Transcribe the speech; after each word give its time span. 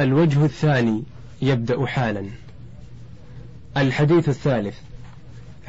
الوجه 0.00 0.44
الثاني 0.44 1.02
يبدأ 1.42 1.86
حالا. 1.86 2.24
الحديث 3.76 4.28
الثالث. 4.28 4.74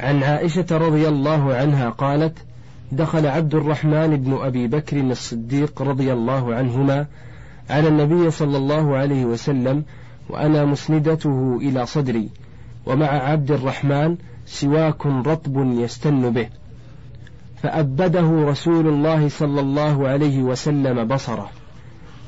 عن 0.00 0.22
عائشة 0.22 0.66
رضي 0.70 1.08
الله 1.08 1.54
عنها 1.54 1.90
قالت 1.90 2.38
دخل 2.92 3.26
عبد 3.26 3.54
الرحمن 3.54 4.16
بن 4.16 4.32
أبي 4.32 4.66
بكر 4.66 5.00
الصديق 5.00 5.82
رضي 5.82 6.12
الله 6.12 6.54
عنهما 6.54 7.06
على 7.70 7.88
النبي 7.88 8.30
صلى 8.30 8.56
الله 8.56 8.96
عليه 8.96 9.24
وسلم 9.24 9.84
وأنا 10.28 10.64
مسندته 10.64 11.58
إلى 11.62 11.86
صدري 11.86 12.28
ومع 12.86 13.06
عبد 13.06 13.50
الرحمن 13.50 14.16
سواك 14.46 15.06
رطب 15.06 15.56
يستن 15.80 16.30
به. 16.32 16.48
فأبده 17.62 18.44
رسول 18.50 18.86
الله 18.88 19.28
صلى 19.28 19.60
الله 19.60 20.08
عليه 20.08 20.42
وسلم 20.42 21.04
بصره. 21.04 21.50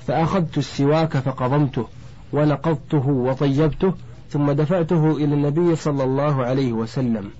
فأخذت 0.09 0.59
السواك 0.59 1.17
فقضمته 1.17 1.87
ونقضته 2.33 3.09
وطيبته 3.09 3.95
ثم 4.31 4.53
دفعته 4.53 5.17
إلى 5.17 5.35
النبي 5.35 5.77
صلى 5.77 6.05
الله 6.05 6.45
عليه 6.45 6.73
وسلم. 6.73 7.31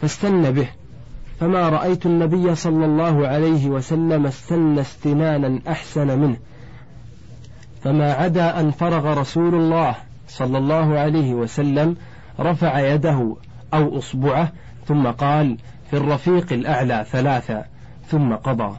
فاستن 0.00 0.50
به. 0.50 0.68
فما 1.40 1.68
رأيت 1.68 2.06
النبي 2.06 2.54
صلى 2.54 2.84
الله 2.84 3.28
عليه 3.28 3.68
وسلم 3.68 4.26
استن 4.26 4.78
استنانا 4.78 5.60
أحسن 5.68 6.18
منه. 6.18 6.36
فما 7.82 8.12
عدا 8.12 8.60
أن 8.60 8.70
فرغ 8.70 9.20
رسول 9.20 9.54
الله 9.54 9.94
صلى 10.28 10.58
الله 10.58 10.98
عليه 10.98 11.34
وسلم 11.34 11.96
رفع 12.40 12.80
يده 12.94 13.36
أو 13.74 13.98
أصبعه 13.98 14.52
ثم 14.86 15.06
قال 15.06 15.58
في 15.90 15.96
الرفيق 15.96 16.52
الأعلى 16.52 17.06
ثلاثة. 17.10 17.64
ثم 18.08 18.34
قضى. 18.34 18.76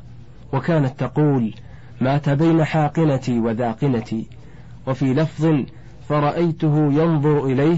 وكانت 0.53 0.99
تقول 0.99 1.53
مات 2.01 2.29
بين 2.29 2.63
حاقنتي 2.63 3.39
وذاقنتي 3.39 4.27
وفي 4.87 5.13
لفظ 5.13 5.65
فرأيته 6.09 6.93
ينظر 6.93 7.45
إليه 7.45 7.77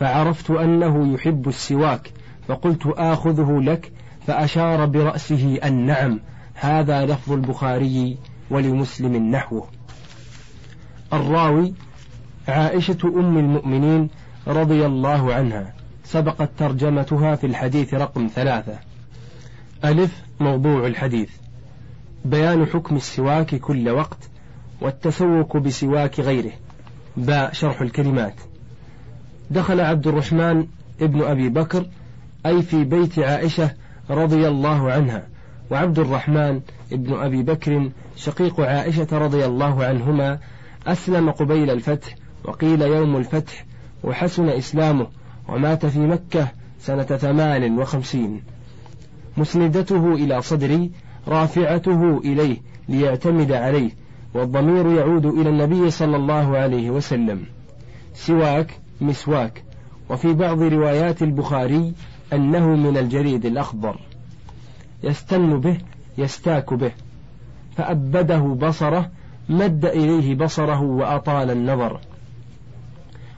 فعرفت 0.00 0.50
أنه 0.50 1.14
يحب 1.14 1.48
السواك 1.48 2.12
فقلت 2.48 2.86
آخذه 2.86 3.60
لك 3.60 3.92
فأشار 4.26 4.86
برأسه 4.86 5.58
النعم. 5.64 6.20
هذا 6.54 7.06
لفظ 7.06 7.32
البخاري 7.32 8.18
ولمسلم 8.50 9.16
نحوه. 9.30 9.68
الراوي 11.12 11.74
عائشة 12.48 12.98
أم 13.04 13.38
المؤمنين 13.38 14.08
رضي 14.46 14.86
الله 14.86 15.34
عنها 15.34 15.74
سبقت 16.04 16.50
ترجمتها 16.58 17.34
في 17.34 17.46
الحديث 17.46 17.94
رقم 17.94 18.26
ثلاثة. 18.34 18.78
ألف 19.84 20.22
موضوع 20.40 20.86
الحديث. 20.86 21.30
بيان 22.26 22.66
حكم 22.66 22.96
السواك 22.96 23.54
كل 23.54 23.88
وقت 23.88 24.30
والتسوق 24.80 25.56
بسواك 25.56 26.20
غيره. 26.20 26.52
باء 27.16 27.52
شرح 27.52 27.80
الكلمات. 27.80 28.34
دخل 29.50 29.80
عبد 29.80 30.06
الرحمن 30.06 30.66
ابن 31.00 31.22
أبي 31.22 31.48
بكر 31.48 31.86
أي 32.46 32.62
في 32.62 32.84
بيت 32.84 33.18
عائشة 33.18 33.70
رضي 34.10 34.48
الله 34.48 34.92
عنها 34.92 35.28
وعبد 35.70 35.98
الرحمن 35.98 36.60
ابن 36.92 37.14
أبي 37.14 37.42
بكر 37.42 37.90
شقيق 38.16 38.60
عائشة 38.60 39.08
رضي 39.12 39.46
الله 39.46 39.84
عنهما 39.84 40.38
أسلم 40.86 41.30
قبيل 41.30 41.70
الفتح 41.70 42.14
وقيل 42.44 42.82
يوم 42.82 43.16
الفتح 43.16 43.64
وحسن 44.04 44.48
إسلامه 44.48 45.06
ومات 45.48 45.86
في 45.86 45.98
مكة 45.98 46.48
سنة 46.80 47.02
ثمان 47.02 47.78
وخمسين. 47.78 48.42
مسندته 49.36 50.14
إلى 50.14 50.42
صدري 50.42 50.90
رافعته 51.28 52.18
إليه 52.18 52.56
ليعتمد 52.88 53.52
عليه 53.52 53.90
والضمير 54.34 54.86
يعود 54.86 55.26
إلى 55.26 55.48
النبي 55.48 55.90
صلى 55.90 56.16
الله 56.16 56.58
عليه 56.58 56.90
وسلم. 56.90 57.44
سواك 58.14 58.78
مسواك. 59.00 59.62
وفي 60.10 60.32
بعض 60.32 60.62
روايات 60.62 61.22
البخاري 61.22 61.92
أنه 62.32 62.66
من 62.66 62.96
الجريد 62.96 63.46
الأخضر. 63.46 64.00
يستن 65.02 65.60
به 65.60 65.78
يستاك 66.18 66.74
به. 66.74 66.92
فأبده 67.76 68.38
بصره 68.38 69.10
مد 69.48 69.84
إليه 69.84 70.34
بصره 70.34 70.82
وأطال 70.82 71.50
النظر. 71.50 72.00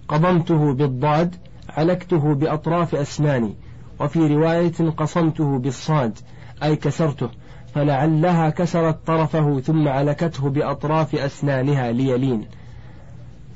قضمته 0.09 0.75
بالضاد 0.75 1.37
علكته 1.69 2.35
بأطراف 2.35 2.95
أسناني. 2.95 3.55
وفي 4.01 4.19
رواية 4.19 4.91
قصمته 4.97 5.59
بالصاد 5.59 6.19
أي 6.63 6.77
كسرته. 6.77 7.29
فلعلها 7.75 8.51
كسرت 8.51 9.07
طرفه 9.07 9.61
ثم 9.61 9.89
علكته 9.89 10.51
بأطراف 10.51 11.15
أسنانها 11.15 11.93
ليلين. 11.93 12.45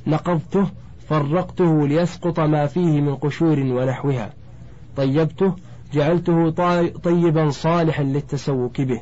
نقضته 0.06 0.66
فرقته 1.08 1.88
ليسقط 1.88 2.40
ما 2.40 2.66
فيه 2.66 3.00
من 3.00 3.14
قشور 3.14 3.58
ونحوها. 3.58 4.30
طيبته 4.96 5.54
جعلته 5.92 6.50
طيبا 7.02 7.50
صالحا 7.50 8.02
للتسوك 8.02 8.80
به. 8.80 9.00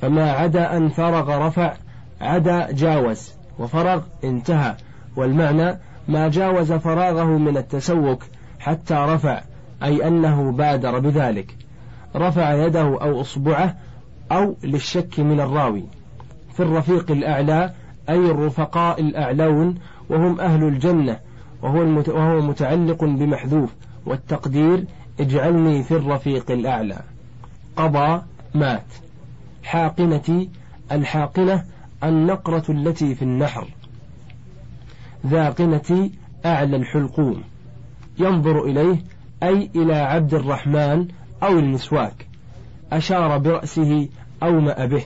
فما 0.00 0.32
عدا 0.32 0.76
أن 0.76 0.88
فرغ 0.88 1.46
رفع 1.46 1.74
عدا 2.20 2.72
جاوز 2.72 3.32
وفرغ 3.58 4.02
انتهى. 4.24 4.74
والمعنى 5.16 5.78
ما 6.08 6.28
جاوز 6.28 6.72
فراغه 6.72 7.24
من 7.24 7.56
التسوك 7.56 8.24
حتى 8.60 8.94
رفع 8.94 9.42
أي 9.82 10.08
أنه 10.08 10.52
بادر 10.52 10.98
بذلك. 10.98 11.56
رفع 12.16 12.66
يده 12.66 12.80
أو 12.80 13.20
إصبعه 13.20 13.76
أو 14.32 14.56
للشك 14.64 15.20
من 15.20 15.40
الراوي. 15.40 15.84
في 16.54 16.60
الرفيق 16.60 17.10
الأعلى 17.10 17.72
أي 18.08 18.30
الرفقاء 18.30 19.00
الأعلون 19.00 19.74
وهم 20.10 20.40
أهل 20.40 20.64
الجنة 20.64 21.18
وهو, 21.62 22.02
وهو 22.08 22.40
متعلق 22.40 23.04
بمحذوف. 23.04 23.74
والتقدير 24.06 24.84
اجعلني 25.20 25.82
في 25.82 25.92
الرفيق 25.92 26.50
الأعلى. 26.50 26.98
قضى 27.76 28.22
مات. 28.54 28.86
حاقنتي 29.64 30.50
الحاقنة 30.92 31.64
النقرة 32.04 32.64
التي 32.68 33.14
في 33.14 33.22
النحر. 33.22 33.68
ذاقنتي 35.26 36.10
أعلى 36.46 36.76
الحلقوم. 36.76 37.42
ينظر 38.18 38.64
إليه 38.64 38.96
أي 39.42 39.70
إلى 39.76 39.94
عبد 39.94 40.34
الرحمن 40.34 41.08
أو 41.42 41.58
المسواك. 41.58 42.26
أشار 42.92 43.38
برأسه 43.38 44.08
أومأ 44.42 44.86
به. 44.86 45.04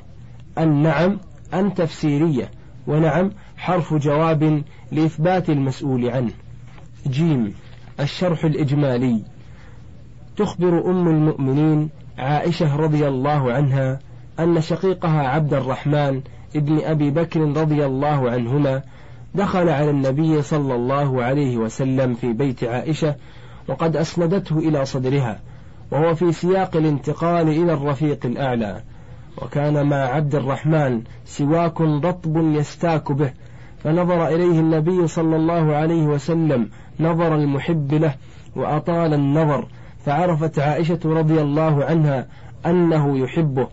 النعم 0.58 1.19
أن 1.54 1.74
تفسيرية 1.74 2.50
ونعم 2.86 3.30
حرف 3.56 3.94
جواب 3.94 4.62
لإثبات 4.92 5.50
المسؤول 5.50 6.10
عنه. 6.10 6.32
جيم 7.06 7.54
الشرح 8.00 8.44
الإجمالي. 8.44 9.22
تخبر 10.36 10.91
أم 10.91 11.08
المؤمنين 11.08 11.88
عائشة 12.19 12.76
رضي 12.76 13.08
الله 13.08 13.52
عنها 13.52 14.00
أن 14.41 14.60
شقيقها 14.60 15.28
عبد 15.28 15.54
الرحمن 15.54 16.20
ابن 16.56 16.80
أبي 16.84 17.10
بكر 17.10 17.41
رضي 17.41 17.86
الله 17.86 18.30
عنهما 18.30 18.82
دخل 19.34 19.68
على 19.68 19.91
النبي 19.91 20.42
صلى 20.42 20.74
الله 20.74 21.22
عليه 21.22 21.56
وسلم 21.56 22.14
في 22.14 22.32
بيت 22.32 22.64
عائشة 22.64 23.14
وقد 23.68 23.97
أسندته 23.97 24.58
إلى 24.58 24.84
صدرها 24.84 25.41
وهو 25.91 26.14
في 26.14 26.32
سياق 26.32 26.76
الانتقال 26.76 27.48
إلى 27.48 27.72
الرفيق 27.72 28.26
الأعلى. 28.26 28.82
وكان 29.42 29.86
مع 29.86 29.97
عبد 29.97 30.34
الرحمن 30.34 31.02
سواك 31.24 31.80
رطب 31.80 32.36
يستاك 32.36 33.12
به 33.12 33.32
فنظر 33.78 34.26
إليه 34.28 34.60
النبي 34.60 35.06
صلى 35.06 35.36
الله 35.36 35.74
عليه 35.76 36.06
وسلم 36.06 36.69
نظر 37.00 37.34
المحب 37.34 37.94
له 37.94 38.14
وأطال 38.56 39.14
النظر 39.14 39.66
فعرفت 40.04 40.58
عائشة 40.58 41.00
رضي 41.04 41.41
الله 41.41 41.84
عنها 41.84 42.26
أنه 42.66 43.19
يحبه 43.19 43.69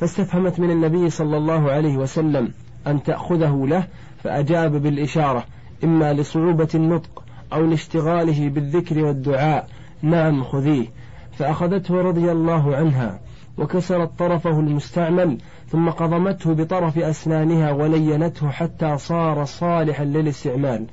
فاستفهمت 0.00 0.60
من 0.60 0.70
النبي 0.70 1.10
صلى 1.10 1.36
الله 1.36 1.70
عليه 1.70 1.96
وسلم 1.96 2.52
أن 2.86 3.02
تأخذه 3.02 3.66
له 3.66 3.86
فأجاب 4.24 4.82
بالإشارة 4.82 5.44
إما 5.84 6.12
لصعوبة 6.12 6.68
النطق 6.74 7.22
أو 7.52 7.66
لاشتغاله 7.66 8.48
بالذكر 8.48 9.04
والدعاء 9.04 9.68
نعم 10.02 10.44
خذيه 10.44 10.86
فأخذته 11.32 11.94
رضي 11.94 12.32
الله 12.32 12.76
عنها. 12.76 13.20
وكسرت 13.60 14.18
طرفه 14.18 14.60
المستعمل 14.60 15.38
ثم 15.68 15.90
قضمته 15.90 16.54
بطرف 16.54 16.98
أسنانها 16.98 17.72
ولينته 17.72 18.50
حتى 18.50 18.98
صار 18.98 19.44
صالحا 19.44 20.04
للاستعمال. 20.04 20.86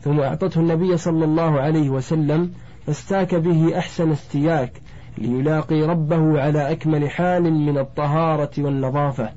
ثم 0.00 0.20
أعطته 0.20 0.60
النبي 0.60 0.96
صلى 0.96 1.24
الله 1.24 1.60
عليه 1.60 1.90
وسلم 1.90 2.52
فاستاك 2.86 3.34
به 3.34 3.78
أحسن 3.78 4.10
استياك 4.10 4.72
ليلاقي 5.18 5.82
ربه 5.82 6.40
على 6.40 6.72
أكمل 6.72 7.10
حال 7.10 7.52
من 7.52 7.78
الطهارة 7.78 8.50
والنظافة. 8.58 9.30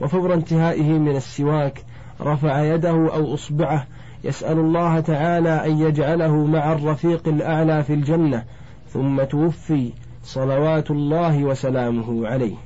وفور 0.00 0.34
انتهائه 0.34 0.98
من 0.98 1.16
السواك 1.16 1.84
رفع 2.20 2.74
يده 2.74 2.90
أو 2.90 3.34
إصبعه 3.34 3.86
يسأل 4.24 4.58
الله 4.58 5.00
تعالى 5.00 5.66
أن 5.66 5.78
يجعله 5.78 6.46
مع 6.46 6.72
الرفيق 6.72 7.28
الأعلى 7.28 7.82
في 7.82 7.94
الجنة 7.94 8.44
ثم 8.88 9.22
توفي. 9.22 9.92
صلوات 10.22 10.90
الله 10.90 11.44
وسلامه 11.44 12.28
عليه. 12.28 12.56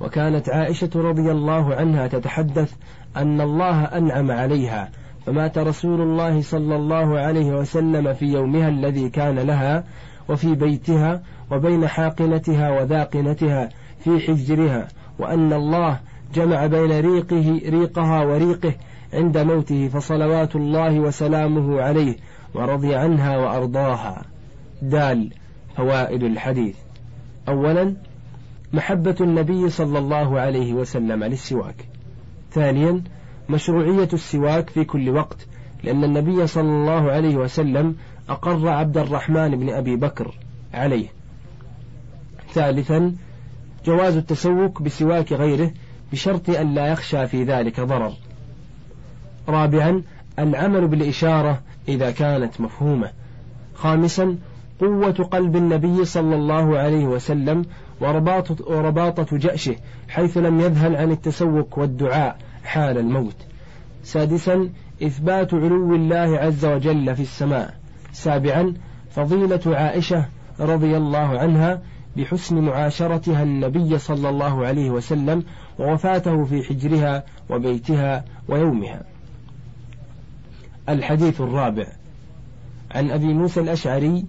وكانت 0.00 0.48
عائشة 0.48 0.90
رضي 0.94 1.30
الله 1.30 1.74
عنها 1.74 2.06
تتحدث 2.06 2.74
أن 3.16 3.40
الله 3.40 3.84
أنعم 3.84 4.30
عليها 4.30 4.90
فمات 5.26 5.58
رسول 5.58 6.00
الله 6.00 6.42
صلى 6.42 6.76
الله 6.76 7.18
عليه 7.18 7.52
وسلم 7.52 8.14
في 8.14 8.24
يومها 8.24 8.68
الذي 8.68 9.08
كان 9.08 9.38
لها 9.38 9.84
وفي 10.28 10.54
بيتها 10.54 11.22
وبين 11.50 11.88
حاقنتها 11.88 12.70
وذاقنتها 12.70 13.68
في 13.98 14.20
حجرها 14.20 14.88
وأن 15.18 15.52
الله 15.52 16.00
جمع 16.34 16.66
بين 16.66 17.00
ريقه 17.00 17.60
ريقها 17.68 18.24
وريقه 18.24 18.74
عند 19.12 19.38
موته 19.38 19.88
فصلوات 19.88 20.56
الله 20.56 21.00
وسلامه 21.00 21.80
عليه 21.80 22.16
ورضي 22.54 22.94
عنها 22.94 23.36
وأرضاها. 23.36 24.22
دال. 24.82 25.32
فوائد 25.76 26.22
الحديث. 26.22 26.76
أولا 27.48 27.94
محبة 28.72 29.16
النبي 29.20 29.70
صلى 29.70 29.98
الله 29.98 30.40
عليه 30.40 30.72
وسلم 30.72 31.24
للسواك. 31.24 31.88
ثانيا 32.52 33.02
مشروعية 33.48 34.08
السواك 34.12 34.70
في 34.70 34.84
كل 34.84 35.10
وقت 35.10 35.46
لأن 35.82 36.04
النبي 36.04 36.46
صلى 36.46 36.68
الله 36.68 37.12
عليه 37.12 37.36
وسلم 37.36 37.96
أقر 38.28 38.68
عبد 38.68 38.98
الرحمن 38.98 39.56
بن 39.56 39.70
أبي 39.70 39.96
بكر 39.96 40.34
عليه. 40.74 41.06
ثالثا 42.52 43.14
جواز 43.86 44.16
التسوك 44.16 44.82
بسواك 44.82 45.32
غيره 45.32 45.70
بشرط 46.12 46.50
أن 46.50 46.74
لا 46.74 46.86
يخشى 46.86 47.26
في 47.26 47.44
ذلك 47.44 47.80
ضرر. 47.80 48.12
رابعا 49.48 50.02
العمل 50.38 50.88
بالإشارة 50.88 51.62
إذا 51.88 52.10
كانت 52.10 52.60
مفهومة. 52.60 53.10
خامسا 53.74 54.36
قوة 54.80 55.12
قلب 55.12 55.56
النبي 55.56 56.04
صلى 56.04 56.34
الله 56.34 56.78
عليه 56.78 57.06
وسلم 57.06 57.64
ورباطة, 58.00 58.56
ورباطة 58.72 59.36
جأشه 59.36 59.76
حيث 60.08 60.36
لم 60.38 60.60
يذهل 60.60 60.96
عن 60.96 61.10
التسوك 61.10 61.78
والدعاء 61.78 62.38
حال 62.64 62.98
الموت. 62.98 63.36
سادسا 64.02 64.70
إثبات 65.02 65.54
علو 65.54 65.94
الله 65.94 66.38
عز 66.38 66.64
وجل 66.64 67.16
في 67.16 67.22
السماء. 67.22 67.74
سابعا 68.12 68.74
فضيلة 69.10 69.60
عائشة 69.66 70.28
رضي 70.60 70.96
الله 70.96 71.38
عنها 71.38 71.82
بحسن 72.16 72.58
معاشرتها 72.58 73.42
النبي 73.42 73.98
صلى 73.98 74.28
الله 74.28 74.66
عليه 74.66 74.90
وسلم 74.90 75.44
ووفاته 75.78 76.44
في 76.44 76.62
حجرها 76.62 77.24
وبيتها 77.50 78.24
ويومها. 78.48 79.02
الحديث 80.88 81.40
الرابع. 81.40 81.86
عن 82.90 83.10
أبي 83.10 83.34
موسى 83.34 83.60
الأشعري 83.60 84.24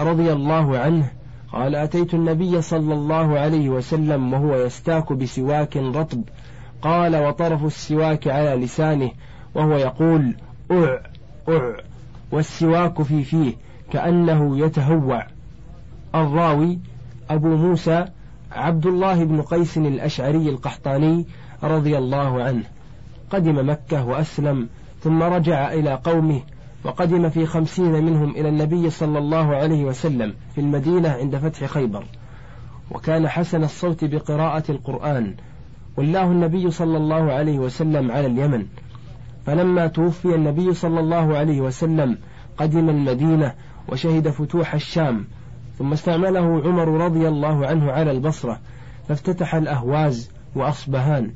رضي 0.00 0.32
الله 0.32 0.78
عنه 0.78 1.10
قال 1.52 1.74
أتيت 1.74 2.14
النبي 2.14 2.62
صلى 2.62 2.94
الله 2.94 3.38
عليه 3.38 3.68
وسلم 3.68 4.32
وهو 4.32 4.56
يستاك 4.56 5.12
بسواك 5.12 5.76
رطب. 5.76 6.22
قال 6.82 7.16
وطرف 7.16 7.64
السواك 7.64 8.28
على 8.28 8.64
لسانه 8.64 9.10
وهو 9.54 9.76
يقول 9.76 10.34
أع 10.70 11.00
أع. 11.48 11.76
والسواك 12.32 13.02
في 13.02 13.24
فيه 13.24 13.54
كأنه 13.92 14.58
يتهوع. 14.58 15.26
الراوي 16.14 16.78
أبو 17.30 17.48
موسى 17.48 18.04
عبد 18.52 18.86
الله 18.86 19.24
بن 19.24 19.42
قيس 19.42 19.78
الأشعري 19.78 20.48
القحطاني 20.48 21.26
رضي 21.62 21.98
الله 21.98 22.42
عنه. 22.42 22.64
قدم 23.30 23.70
مكة 23.70 24.06
وأسلم 24.06 24.68
ثم 25.02 25.22
رجع 25.22 25.72
إلى 25.72 25.94
قومه 26.04 26.40
وقدم 26.84 27.28
في 27.28 27.46
خمسين 27.46 28.04
منهم 28.04 28.30
إلى 28.30 28.48
النبي 28.48 28.90
صلى 28.90 29.18
الله 29.18 29.56
عليه 29.56 29.84
وسلم 29.84 30.34
في 30.54 30.60
المدينة 30.60 31.08
عند 31.08 31.36
فتح 31.36 31.64
خيبر. 31.64 32.04
وكان 32.90 33.28
حسن 33.28 33.64
الصوت 33.64 34.04
بقراءة 34.04 34.64
القرآن 34.68 35.34
والله 35.96 36.24
النبي 36.24 36.70
صلى 36.70 36.96
الله 36.96 37.32
عليه 37.32 37.58
وسلم 37.58 38.10
على 38.10 38.26
اليمن. 38.26 38.66
فلما 39.46 39.86
توفي 39.86 40.34
النبي 40.34 40.74
صلى 40.74 41.00
الله 41.00 41.36
عليه 41.36 41.60
وسلم 41.60 42.18
قدم 42.56 42.88
المدينة 42.88 43.54
وشهد 43.88 44.28
فتوح 44.28 44.74
الشام. 44.74 45.24
ثم 45.78 45.92
استعمله 45.92 46.62
عمر 46.64 46.88
رضي 47.04 47.28
الله 47.28 47.66
عنه 47.66 47.92
على 47.92 48.10
البصرة 48.10 48.58
فافتتح 49.08 49.54
الأهواز 49.54 50.30
وأصبهان. 50.56 51.30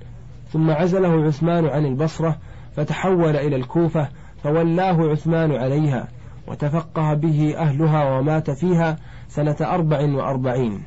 ثم 0.53 0.71
عزله 0.71 1.27
عثمان 1.27 1.67
عن 1.67 1.87
البصرة 1.87 2.39
فتحول 2.77 3.37
إلى 3.37 3.57
الكوفة 3.57 4.09
فولاه 4.45 5.11
عثمان 5.11 5.53
عليها 5.53 6.09
وتفقه 6.47 7.15
به 7.15 7.55
أهلها 7.59 8.19
ومات 8.19 8.51
فيها 8.51 8.99
سنة 9.29 9.57
أربع 9.61 10.01
وأربعين. 10.01 10.83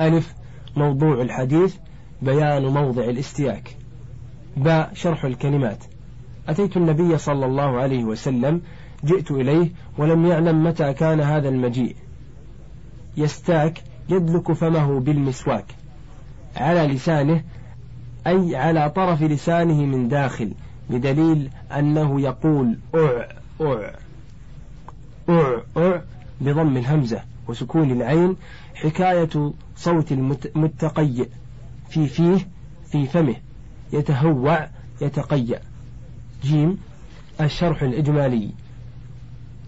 ألف 0.00 0.34
موضوع 0.76 1.22
الحديث 1.22 1.76
بيان 2.22 2.66
موضع 2.66 3.04
الاستياك. 3.04 3.76
باء 4.56 4.90
شرح 4.94 5.24
الكلمات. 5.24 5.84
أتيت 6.48 6.76
النبي 6.76 7.18
صلى 7.18 7.46
الله 7.46 7.78
عليه 7.80 8.04
وسلم 8.04 8.60
جئت 9.04 9.30
إليه 9.30 9.70
ولم 9.98 10.26
يعلم 10.26 10.64
متى 10.64 10.92
كان 10.92 11.20
هذا 11.20 11.48
المجيء. 11.48 11.96
يستاك 13.16 13.82
يدلك 14.08 14.52
فمه 14.52 15.00
بالمسواك. 15.00 15.66
على 16.56 16.86
لسانه 16.86 17.42
أي 18.26 18.56
على 18.56 18.90
طرف 18.90 19.22
لسانه 19.22 19.84
من 19.84 20.08
داخل. 20.08 20.54
بدليل 20.90 21.50
أنه 21.72 22.20
يقول 22.20 22.78
أع 22.94 23.28
أع 23.60 23.92
أع 25.28 25.62
أع 25.76 26.02
بضم 26.40 26.76
الهمزة 26.76 27.22
وسكون 27.48 27.90
العين 27.90 28.36
حكاية 28.74 29.52
صوت 29.76 30.12
المتقيئ 30.12 31.28
في 31.90 32.06
فيه 32.06 32.46
في 32.90 33.06
فمه 33.06 33.36
يتهوع 33.92 34.68
يتقيأ. 35.00 35.60
جيم 36.42 36.78
الشرح 37.40 37.82
الإجمالي. 37.82 38.50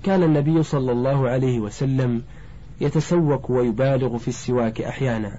كان 0.03 0.23
النبي 0.23 0.63
صلى 0.63 0.93
الله 0.93 1.29
عليه 1.29 1.61
وسلم 1.61 2.23
يتسوك 2.81 3.51
ويبالغ 3.51 4.19
في 4.19 4.29
السواك 4.29 4.81
أحيانا. 4.81 5.39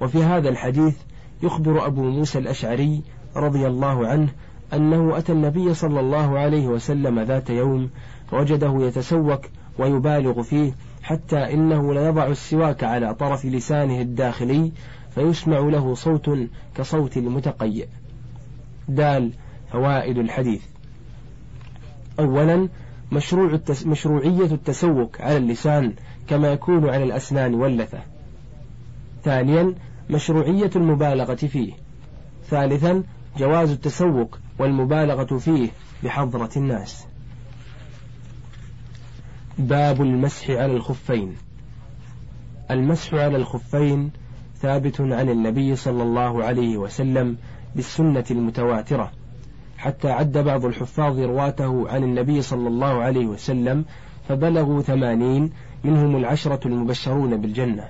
وفي 0.00 0.24
هذا 0.24 0.48
الحديث 0.48 0.96
يخبر 1.42 1.86
أبو 1.86 2.02
موسى 2.10 2.38
الأشعري 2.38 3.02
رضي 3.36 3.66
الله 3.66 4.06
عنه 4.06 4.28
أنه 4.74 5.18
أتى 5.18 5.32
النبي 5.32 5.74
صلى 5.74 6.00
الله 6.00 6.38
عليه 6.38 6.68
وسلم 6.68 7.20
ذات 7.20 7.50
يوم 7.50 7.90
فوجده 8.30 8.74
يتسوك 8.80 9.40
ويبالغ 9.78 10.42
فيه 10.42 10.72
حتى 11.02 11.54
إنه 11.54 11.94
ليضع 11.94 12.26
السواك 12.26 12.84
على 12.84 13.14
طرف 13.14 13.44
لسانه 13.46 14.00
الداخلي 14.00 14.72
فيسمع 15.14 15.58
له 15.58 15.94
صوت 15.94 16.30
كصوت 16.76 17.16
المتقيئ. 17.16 17.86
دال 18.88 19.32
فوائد 19.72 20.18
الحديث. 20.18 20.62
أولا 22.20 22.68
مشروع 23.12 23.54
التس 23.54 23.86
مشروعية 23.86 24.52
التسوك 24.52 25.20
على 25.20 25.36
اللسان 25.36 25.92
كما 26.28 26.52
يكون 26.52 26.88
على 26.88 27.04
الأسنان 27.04 27.54
واللثة. 27.54 27.98
ثانيا 29.24 29.74
مشروعية 30.10 30.70
المبالغة 30.76 31.34
فيه. 31.34 31.72
ثالثا 32.48 33.02
جواز 33.38 33.70
التسوك 33.70 34.38
والمبالغة 34.60 35.38
فيه 35.38 35.68
بحضرة 36.04 36.50
الناس. 36.56 37.06
باب 39.58 40.02
المسح 40.02 40.50
على 40.50 40.72
الخفين. 40.72 41.36
المسح 42.70 43.14
على 43.14 43.36
الخفين 43.36 44.10
ثابت 44.56 45.00
عن 45.00 45.28
النبي 45.28 45.76
صلى 45.76 46.02
الله 46.02 46.44
عليه 46.44 46.76
وسلم 46.76 47.36
بالسنة 47.76 48.24
المتواترة 48.30 49.10
حتى 49.78 50.10
عد 50.10 50.38
بعض 50.38 50.64
الحفاظ 50.64 51.18
رواته 51.18 51.90
عن 51.90 52.04
النبي 52.04 52.42
صلى 52.42 52.68
الله 52.68 53.02
عليه 53.02 53.26
وسلم 53.26 53.84
فبلغوا 54.28 54.82
ثمانين 54.82 55.52
منهم 55.84 56.16
العشرة 56.16 56.68
المبشرون 56.68 57.36
بالجنة. 57.36 57.88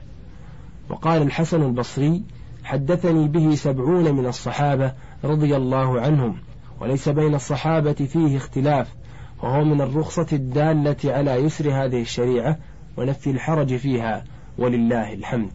وقال 0.91 1.23
الحسن 1.23 1.62
البصري 1.62 2.23
حدثني 2.65 3.29
به 3.29 3.55
سبعون 3.55 4.15
من 4.15 4.27
الصحابة 4.27 4.93
رضي 5.25 5.57
الله 5.57 6.00
عنهم 6.00 6.37
وليس 6.80 7.08
بين 7.08 7.34
الصحابة 7.34 7.92
فيه 7.92 8.37
اختلاف 8.37 8.94
وهو 9.42 9.64
من 9.64 9.80
الرخصة 9.80 10.26
الدالة 10.32 10.96
على 11.04 11.30
يسر 11.30 11.84
هذه 11.84 12.02
الشريعة 12.02 12.58
ونفي 12.96 13.30
الحرج 13.30 13.76
فيها 13.76 14.25
ولله 14.58 15.12
الحمد. 15.12 15.52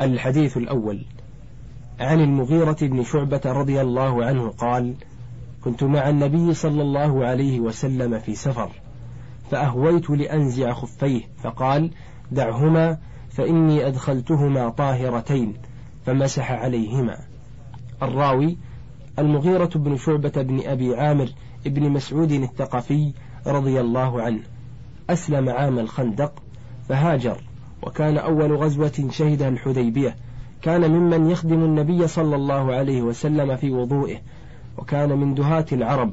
الحديث 0.00 0.56
الأول 0.56 1.04
عن 2.00 2.20
المغيرة 2.20 2.76
بن 2.80 3.04
شعبة 3.04 3.40
رضي 3.46 3.80
الله 3.80 4.24
عنه 4.24 4.48
قال 4.48 4.94
كنت 5.64 5.84
مع 5.84 6.08
النبي 6.08 6.54
صلى 6.54 6.82
الله 6.82 7.26
عليه 7.26 7.60
وسلم 7.60 8.18
في 8.18 8.34
سفر 8.34 8.70
فأهويت 9.50 10.10
لأنزع 10.10 10.72
خفيه 10.72 11.22
فقال 11.42 11.90
دعهما 12.32 12.98
فإني 13.30 13.86
أدخلتهما 13.86 14.68
طاهرتين 14.68 15.54
فمسح 16.06 16.52
عليهما. 16.52 17.18
الراوي 18.02 18.58
المغيرة 19.18 19.70
بن 19.74 19.96
شعبة 19.96 20.42
بن 20.42 20.60
أبي 20.66 20.96
عامر 20.96 21.28
ابن 21.66 21.90
مسعود 21.90 22.32
الثقفي 22.32 23.12
رضي 23.46 23.80
الله 23.80 24.22
عنه. 24.22 24.40
أسلم 25.10 25.48
عام 25.48 25.78
الخندق 25.78 26.32
فهاجر 26.88 27.40
وكان 27.82 28.18
أول 28.18 28.56
غزوة 28.56 29.08
شهدها 29.10 29.48
الحديبية. 29.48 30.16
كان 30.62 30.90
ممن 30.90 31.30
يخدم 31.30 31.64
النبي 31.64 32.06
صلى 32.06 32.36
الله 32.36 32.74
عليه 32.74 33.02
وسلم 33.02 33.56
في 33.56 33.70
وضوئه 33.70 34.18
وكان 34.78 35.18
من 35.18 35.34
دهاة 35.34 35.66
العرب. 35.72 36.12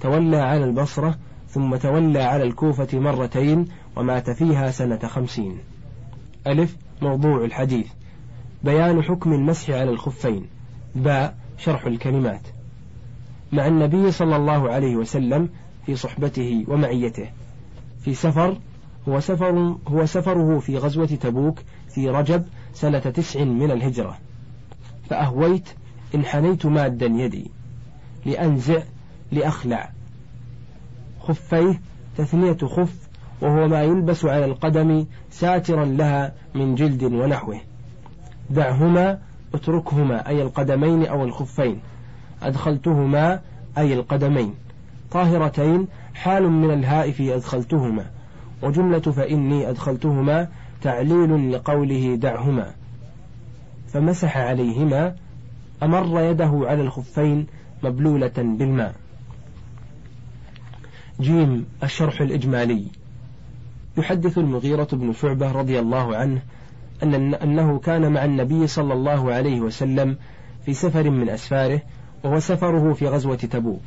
تولى 0.00 0.36
على 0.36 0.64
البصرة 0.64 1.18
ثم 1.48 1.76
تولى 1.76 2.22
على 2.22 2.44
الكوفة 2.44 2.98
مرتين 2.98 3.64
ومات 3.96 4.30
فيها 4.30 4.70
سنة 4.70 4.98
خمسين. 4.98 5.58
ألف 6.46 6.76
موضوع 7.02 7.44
الحديث. 7.44 7.86
بيان 8.64 9.02
حكم 9.02 9.32
المسح 9.32 9.70
على 9.70 9.90
الخفين. 9.90 10.46
باء 10.94 11.39
شرح 11.60 11.86
الكلمات. 11.86 12.40
مع 13.52 13.66
النبي 13.66 14.12
صلى 14.12 14.36
الله 14.36 14.70
عليه 14.70 14.96
وسلم 14.96 15.48
في 15.86 15.96
صحبته 15.96 16.64
ومعيته. 16.68 17.28
في 18.04 18.14
سفر 18.14 18.56
هو 19.08 19.20
سفر 19.20 19.76
هو 19.88 20.06
سفره 20.06 20.58
في 20.58 20.78
غزوة 20.78 21.06
تبوك 21.06 21.58
في 21.94 22.08
رجب 22.08 22.44
سنة 22.74 22.98
تسع 22.98 23.44
من 23.44 23.70
الهجرة. 23.70 24.18
فأهويت 25.10 25.68
إن 26.14 26.24
حنيت 26.24 26.66
مادا 26.66 27.06
يدي. 27.06 27.50
لأنزع 28.26 28.82
لأخلع. 29.32 29.90
خفيه 31.20 31.80
تثنية 32.16 32.56
خف 32.56 33.08
وهو 33.40 33.68
ما 33.68 33.82
يلبس 33.82 34.24
على 34.24 34.44
القدم 34.44 35.06
ساترا 35.30 35.84
لها 35.84 36.34
من 36.54 36.74
جلد 36.74 37.02
ونحوه. 37.02 37.60
دعهما 38.50 39.18
اتركهما 39.54 40.28
أي 40.28 40.42
القدمين 40.42 41.06
أو 41.06 41.24
الخفين. 41.24 41.80
أدخلتهما 42.42 43.40
أي 43.78 43.94
القدمين. 43.94 44.54
طاهرتين 45.10 45.86
حال 46.14 46.50
من 46.50 46.70
الهاء 46.70 47.10
في 47.10 47.34
أدخلتهما. 47.34 48.06
وجملة 48.62 49.00
فإني 49.00 49.70
أدخلتهما 49.70 50.48
تعليل 50.82 51.52
لقوله 51.52 52.14
دعهما. 52.14 52.70
فمسح 53.88 54.36
عليهما 54.36 55.14
أمر 55.82 56.20
يده 56.20 56.60
على 56.64 56.82
الخفين 56.82 57.46
مبلولة 57.82 58.32
بالماء. 58.36 58.94
جيم 61.20 61.66
الشرح 61.82 62.20
الإجمالي. 62.20 62.86
يحدث 63.98 64.38
المغيرة 64.38 64.88
بن 64.92 65.12
شعبة 65.12 65.52
رضي 65.52 65.78
الله 65.78 66.16
عنه 66.16 66.42
أن 67.02 67.34
أنه 67.34 67.78
كان 67.78 68.12
مع 68.12 68.24
النبي 68.24 68.66
صلى 68.66 68.94
الله 68.94 69.32
عليه 69.32 69.60
وسلم 69.60 70.16
في 70.64 70.74
سفر 70.74 71.10
من 71.10 71.28
أسفاره 71.28 71.82
وهو 72.24 72.40
سفره 72.40 72.92
في 72.92 73.08
غزوة 73.08 73.36
تبوك. 73.36 73.82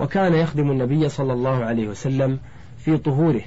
وكان 0.00 0.34
يخدم 0.34 0.70
النبي 0.70 1.08
صلى 1.08 1.32
الله 1.32 1.64
عليه 1.64 1.88
وسلم 1.88 2.38
في 2.78 2.96
طهوره 2.96 3.42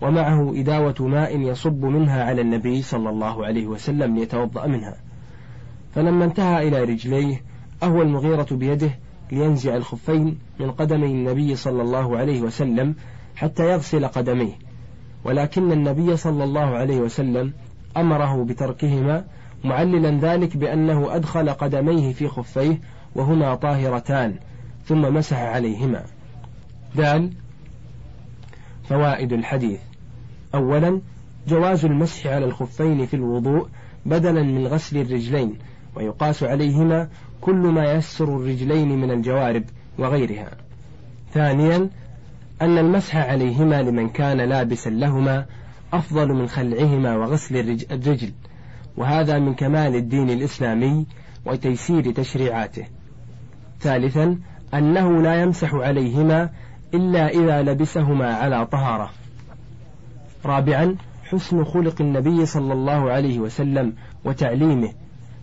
ومعه 0.00 0.60
إداوة 0.60 0.94
ماء 1.00 1.40
يصب 1.40 1.84
منها 1.84 2.24
على 2.24 2.40
النبي 2.40 2.82
صلى 2.82 3.10
الله 3.10 3.46
عليه 3.46 3.66
وسلم 3.66 4.16
ليتوضأ 4.16 4.66
منها. 4.66 4.96
فلما 5.94 6.24
انتهى 6.24 6.68
إلى 6.68 6.84
رجليه 6.84 7.42
أهوى 7.82 8.02
المغيرة 8.02 8.46
بيده 8.50 8.90
لينزع 9.32 9.76
الخفين 9.76 10.38
من 10.60 10.70
قدمي 10.70 11.06
النبي 11.06 11.56
صلى 11.56 11.82
الله 11.82 12.16
عليه 12.16 12.42
وسلم 12.42 12.94
حتى 13.36 13.70
يغسل 13.70 14.06
قدميه. 14.06 14.52
ولكن 15.24 15.72
النبي 15.72 16.16
صلى 16.16 16.44
الله 16.44 16.60
عليه 16.60 17.00
وسلم 17.00 17.52
أمره 18.00 18.44
بتركهما 18.44 19.24
معللا 19.64 20.32
ذلك 20.32 20.56
بأنه 20.56 21.16
أدخل 21.16 21.50
قدميه 21.50 22.12
في 22.12 22.28
خفيه 22.28 22.80
وهما 23.14 23.54
طاهرتان 23.54 24.34
ثم 24.84 25.14
مسح 25.14 25.36
عليهما. 25.36 26.02
دال 26.94 27.30
فوائد 28.88 29.32
الحديث. 29.32 29.80
أولا 30.54 31.00
جواز 31.48 31.84
المسح 31.84 32.26
على 32.26 32.44
الخفين 32.44 33.06
في 33.06 33.14
الوضوء 33.14 33.68
بدلا 34.06 34.42
من 34.42 34.66
غسل 34.66 34.96
الرجلين 34.98 35.58
ويقاس 35.96 36.42
عليهما 36.42 37.08
كل 37.40 37.56
ما 37.56 37.92
يسر 37.92 38.36
الرجلين 38.36 38.88
من 38.88 39.10
الجوارب 39.10 39.64
وغيرها. 39.98 40.50
ثانيا 41.32 41.90
أن 42.62 42.78
المسح 42.78 43.16
عليهما 43.16 43.82
لمن 43.82 44.08
كان 44.08 44.40
لابسا 44.40 44.90
لهما 44.90 45.46
أفضل 45.92 46.28
من 46.28 46.48
خلعهما 46.48 47.16
وغسل 47.16 47.56
الرجل 47.90 48.32
وهذا 48.96 49.38
من 49.38 49.54
كمال 49.54 49.94
الدين 49.94 50.30
الإسلامي 50.30 51.06
وتيسير 51.46 52.12
تشريعاته. 52.12 52.84
ثالثا 53.80 54.38
أنه 54.74 55.22
لا 55.22 55.42
يمسح 55.42 55.74
عليهما 55.74 56.50
إلا 56.94 57.28
إذا 57.28 57.62
لبسهما 57.62 58.34
على 58.34 58.66
طهارة. 58.66 59.10
رابعا 60.44 60.96
حسن 61.24 61.64
خلق 61.64 62.00
النبي 62.00 62.46
صلى 62.46 62.72
الله 62.72 63.10
عليه 63.10 63.38
وسلم 63.38 63.92
وتعليمه 64.24 64.92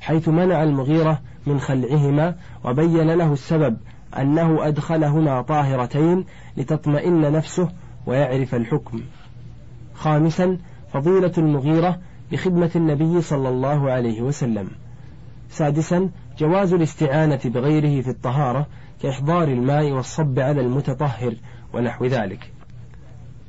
حيث 0.01 0.29
منع 0.29 0.63
المغيرة 0.63 1.21
من 1.45 1.59
خلعهما 1.59 2.35
وبين 2.63 3.11
له 3.11 3.33
السبب 3.33 3.77
أنه 4.17 4.67
أدخلهما 4.67 5.41
طاهرتين 5.41 6.25
لتطمئن 6.57 7.31
نفسه 7.31 7.69
ويعرف 8.05 8.55
الحكم. 8.55 9.01
خامسا 9.95 10.57
فضيلة 10.93 11.31
المغيرة 11.37 11.99
لخدمة 12.31 12.71
النبي 12.75 13.21
صلى 13.21 13.49
الله 13.49 13.91
عليه 13.91 14.21
وسلم. 14.21 14.67
سادسا 15.49 16.09
جواز 16.37 16.73
الاستعانة 16.73 17.39
بغيره 17.45 18.01
في 18.01 18.09
الطهارة 18.09 18.67
كإحضار 19.01 19.47
الماء 19.47 19.91
والصب 19.91 20.39
على 20.39 20.61
المتطهر 20.61 21.35
ونحو 21.73 22.05
ذلك. 22.05 22.51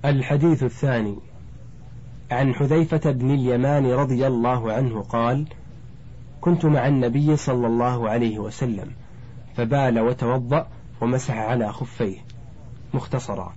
الحديث 0.04 0.62
الثاني. 0.62 1.16
عن 2.30 2.54
حذيفة 2.54 3.10
بن 3.10 3.30
اليمان 3.30 3.86
رضي 3.86 4.26
الله 4.26 4.72
عنه 4.72 5.02
قال 5.02 5.46
كنت 6.40 6.64
مع 6.64 6.86
النبي 6.88 7.36
صلى 7.36 7.66
الله 7.66 8.10
عليه 8.10 8.38
وسلم 8.38 8.90
فبال 9.56 10.00
وتوضأ 10.00 10.66
ومسح 11.00 11.36
على 11.36 11.72
خفيه. 11.72 12.18
مختصرا. 12.94 13.54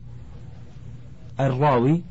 الراوي 1.39 2.03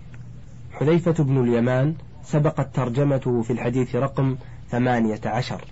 حذيفة 0.80 1.24
بن 1.24 1.44
اليمان 1.44 1.94
سبقت 2.22 2.74
ترجمته 2.74 3.42
في 3.42 3.52
الحديث 3.52 3.96
رقم 3.96 4.36
ثمانية 4.68 5.20
عشر. 5.24 5.64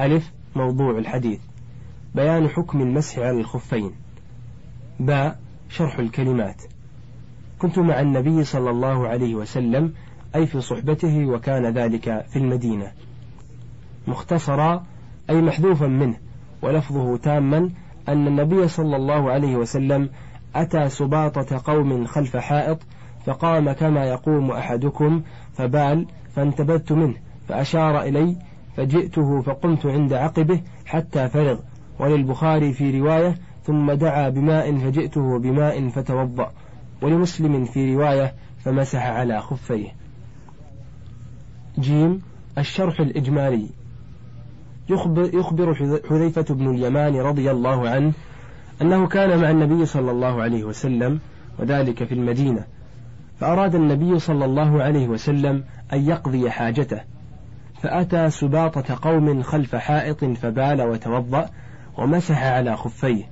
ألف 0.00 0.32
موضوع 0.56 0.98
الحديث. 0.98 1.40
بيان 2.14 2.48
حكم 2.48 2.80
المسح 2.80 3.18
على 3.18 3.40
الخفين. 3.40 3.92
باء 5.00 5.40
شرح 5.68 5.98
الكلمات. 5.98 6.62
كنت 7.58 7.78
مع 7.78 8.00
النبي 8.00 8.44
صلى 8.44 8.70
الله 8.70 9.08
عليه 9.08 9.34
وسلم 9.34 9.92
أي 10.34 10.46
في 10.46 10.60
صحبته 10.60 11.26
وكان 11.26 11.66
ذلك 11.66 12.26
في 12.32 12.36
المدينة. 12.36 12.92
مختصرا 14.06 14.86
أي 15.30 15.42
محذوفا 15.42 15.86
منه 15.86 16.16
ولفظه 16.62 17.16
تاما 17.16 17.70
أن 18.08 18.26
النبي 18.26 18.68
صلى 18.68 18.96
الله 18.96 19.30
عليه 19.30 19.56
وسلم 19.56 20.10
أتى 20.54 20.88
سباطة 20.88 21.62
قوم 21.64 22.06
خلف 22.06 22.36
حائط 22.36 22.78
فقام 23.26 23.72
كما 23.72 24.04
يقوم 24.04 24.50
أحدكم 24.50 25.22
فبال 25.52 26.06
فانتبذت 26.36 26.92
منه 26.92 27.14
فأشار 27.48 28.02
إلي 28.02 28.36
فجئته 28.76 29.40
فقمت 29.42 29.86
عند 29.86 30.12
عقبه 30.12 30.60
حتى 30.86 31.28
فرغ. 31.28 31.58
وللبخاري 31.98 32.72
في 32.72 33.00
رواية 33.00 33.38
ثم 33.62 33.92
دعا 33.92 34.28
بماء 34.28 34.76
فجئته 34.78 35.38
بماء 35.38 35.88
فتوضأ. 35.88 36.52
ولمسلم 37.02 37.64
في 37.64 37.94
رواية 37.94 38.34
فمسح 38.64 39.06
على 39.06 39.40
خفيه. 39.40 39.88
جيم 41.78 42.22
الشرح 42.58 43.00
الإجمالي. 43.00 43.66
يخبر, 44.90 45.34
يخبر 45.34 45.74
حذيفة 46.10 46.54
بن 46.54 46.74
اليمان 46.74 47.16
رضي 47.16 47.50
الله 47.50 47.88
عنه 47.88 48.12
أنه 48.82 49.06
كان 49.06 49.40
مع 49.42 49.50
النبي 49.50 49.86
صلى 49.86 50.10
الله 50.10 50.42
عليه 50.42 50.64
وسلم 50.64 51.20
وذلك 51.58 52.04
في 52.04 52.14
المدينة. 52.14 52.73
فأراد 53.40 53.74
النبي 53.74 54.18
صلى 54.18 54.44
الله 54.44 54.82
عليه 54.82 55.08
وسلم 55.08 55.64
أن 55.92 56.08
يقضي 56.08 56.50
حاجته 56.50 57.00
فأتى 57.82 58.30
سباطة 58.30 58.98
قوم 59.02 59.42
خلف 59.42 59.76
حائط 59.76 60.24
فبال 60.24 60.82
وتوضأ 60.82 61.50
ومسح 61.98 62.42
على 62.42 62.76
خفيه 62.76 63.24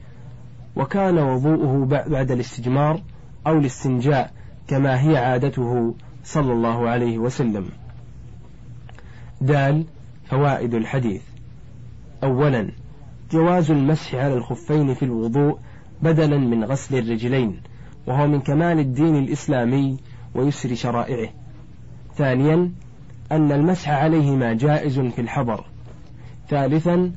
وكان 0.76 1.18
وضوءه 1.18 1.84
بعد 2.08 2.30
الاستجمار 2.30 3.00
أو 3.46 3.58
الاستنجاء 3.58 4.30
كما 4.68 5.02
هي 5.02 5.16
عادته 5.16 5.94
صلى 6.24 6.52
الله 6.52 6.88
عليه 6.88 7.18
وسلم. 7.18 7.68
دال 9.40 9.84
فوائد 10.24 10.74
الحديث. 10.74 11.22
أولا 12.24 12.70
جواز 13.32 13.70
المسح 13.70 14.14
على 14.14 14.34
الخفين 14.34 14.94
في 14.94 15.04
الوضوء 15.04 15.58
بدلا 16.02 16.38
من 16.38 16.64
غسل 16.64 16.98
الرجلين 16.98 17.60
وهو 18.06 18.26
من 18.26 18.40
كمال 18.40 18.78
الدين 18.78 19.16
الإسلامي 19.16 19.96
ويسر 20.34 20.74
شرائعه. 20.74 21.28
ثانيا 22.16 22.72
أن 23.32 23.52
المسح 23.52 23.90
عليهما 23.90 24.52
جائز 24.52 25.00
في 25.00 25.20
الحضر. 25.20 25.64
ثالثا 26.48 27.12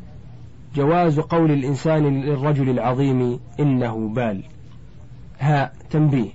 جواز 0.75 1.19
قول 1.19 1.51
الإنسان 1.51 2.21
للرجل 2.21 2.69
العظيم 2.69 3.39
إنه 3.59 4.09
بال. 4.09 4.43
ها 5.39 5.71
تنبيه. 5.89 6.29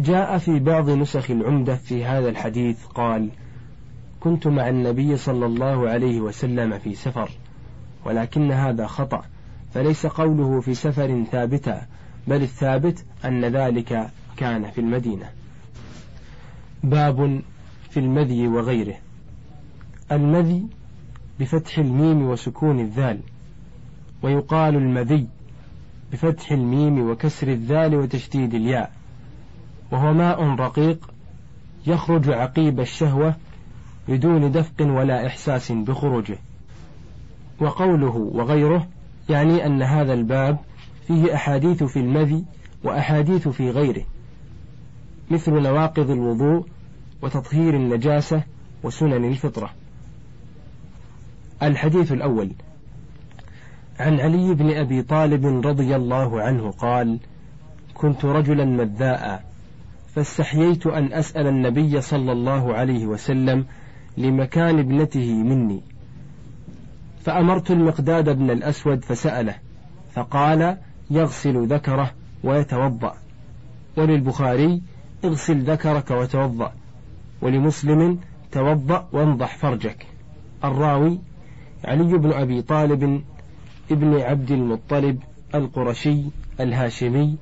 جاء 0.00 0.38
في 0.38 0.58
بعض 0.58 0.90
نسخ 0.90 1.30
العمدة 1.30 1.74
في 1.74 2.04
هذا 2.04 2.28
الحديث 2.28 2.84
قال 2.84 3.28
كنت 4.20 4.46
مع 4.46 4.68
النبي 4.68 5.16
صلى 5.16 5.46
الله 5.46 5.88
عليه 5.88 6.20
وسلم 6.20 6.78
في 6.78 6.94
سفر 6.94 7.30
ولكن 8.04 8.52
هذا 8.52 8.86
خطأ 8.86 9.22
فليس 9.74 10.06
قوله 10.06 10.60
في 10.60 10.74
سفر 10.74 11.24
ثابتا 11.32 11.86
بل 12.26 12.42
الثابت 12.42 13.04
أن 13.24 13.44
ذلك 13.44 14.10
كان 14.36 14.70
في 14.70 14.80
المدينة. 14.80 15.30
باب 16.82 17.42
في 17.90 18.00
المذي 18.00 18.48
وغيره. 18.48 18.94
المذي 20.12 20.66
بفتح 21.40 21.78
الميم 21.78 22.22
وسكون 22.22 22.80
الذال 22.80 23.20
ويقال 24.22 24.76
المذي 24.76 25.26
بفتح 26.12 26.52
الميم 26.52 27.10
وكسر 27.10 27.48
الذال 27.48 27.94
وتشديد 27.94 28.54
الياء 28.54 28.92
وهو 29.92 30.12
ماء 30.12 30.42
رقيق 30.42 31.10
يخرج 31.86 32.30
عقيب 32.30 32.80
الشهوة 32.80 33.36
بدون 34.08 34.52
دفق 34.52 34.74
ولا 34.80 35.26
إحساس 35.26 35.72
بخروجه. 35.72 36.38
وقوله 37.60 38.16
وغيره 38.34 38.88
يعني 39.28 39.66
أن 39.66 39.82
هذا 39.82 40.12
الباب 40.12 40.58
فيه 41.06 41.34
أحاديث 41.34 41.82
في 41.82 41.98
المذي 41.98 42.44
وأحاديث 42.84 43.48
في 43.48 43.70
غيره 43.70 44.04
مثل 45.30 45.52
نواقض 45.52 46.10
الوضوء 46.10 46.66
وتطهير 47.22 47.76
النجاسة 47.76 48.42
وسنن 48.82 49.24
الفطرة. 49.24 49.70
الحديث 51.62 52.12
الأول 52.12 52.50
عن 54.00 54.20
علي 54.20 54.54
بن 54.54 54.70
أبي 54.70 55.02
طالب 55.02 55.66
رضي 55.66 55.96
الله 55.96 56.42
عنه 56.42 56.70
قال 56.70 57.18
كنت 57.94 58.24
رجلا 58.24 58.64
مذاء 58.64 59.44
فاستحييت 60.14 60.86
أن 60.86 61.12
أسأل 61.12 61.46
النبي 61.46 62.00
صلى 62.00 62.32
الله 62.32 62.74
عليه 62.74 63.06
وسلم 63.06 63.66
لمكان 64.16 64.78
ابنته 64.78 65.32
مني. 65.34 65.80
فأمرت 67.24 67.70
المقداد 67.70 68.28
بن 68.38 68.50
الأسود 68.50 69.04
فسأله 69.04 69.54
فقال 70.14 70.76
يغسل 71.10 71.66
ذكره 71.66 72.10
ويتوضأ. 72.44 73.14
وللبخاري 73.96 74.82
اغسل 75.24 75.70
ذكرك 75.70 76.10
وتوضأ. 76.10 76.72
ولمسلم 77.42 78.18
توضأ 78.52 79.08
وانضح 79.12 79.56
فرجك. 79.56 80.06
الراوي 80.64 81.18
علي 81.84 82.18
بن 82.18 82.32
أبي 82.32 82.62
طالب 82.62 83.22
ابن 83.90 84.20
عبد 84.20 84.50
المطلب 84.50 85.18
القرشي 85.54 86.22
الهاشمي 86.60 87.36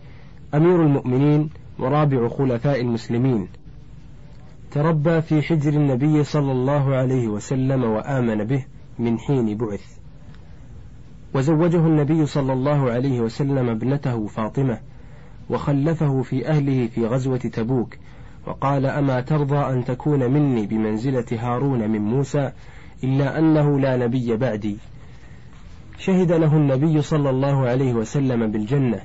أمير 0.54 0.82
المؤمنين 0.82 1.50
ورابع 1.78 2.28
خلفاء 2.28 2.80
المسلمين. 2.80 3.48
تربى 4.70 5.22
في 5.22 5.42
حجر 5.42 5.72
النبي 5.72 6.24
صلى 6.24 6.52
الله 6.52 6.96
عليه 6.96 7.28
وسلم 7.28 7.84
وآمن 7.84 8.44
به 8.44 8.64
من 8.98 9.18
حين 9.18 9.56
بعث. 9.56 10.01
وزوجه 11.34 11.86
النبي 11.86 12.26
صلى 12.26 12.52
الله 12.52 12.90
عليه 12.90 13.20
وسلم 13.20 13.68
ابنته 13.68 14.26
فاطمة 14.26 14.78
وخلفه 15.50 16.22
في 16.22 16.48
أهله 16.48 16.86
في 16.86 17.06
غزوة 17.06 17.38
تبوك 17.38 17.96
وقال 18.46 18.86
أما 18.86 19.20
ترضى 19.20 19.58
أن 19.58 19.84
تكون 19.84 20.30
مني 20.30 20.66
بمنزلة 20.66 21.26
هارون 21.32 21.90
من 21.90 22.00
موسى 22.00 22.52
إلا 23.04 23.38
أنه 23.38 23.80
لا 23.80 23.96
نبي 23.96 24.36
بعدي 24.36 24.76
شهد 25.98 26.32
له 26.32 26.56
النبي 26.56 27.02
صلى 27.02 27.30
الله 27.30 27.68
عليه 27.68 27.92
وسلم 27.94 28.50
بالجنة 28.50 29.00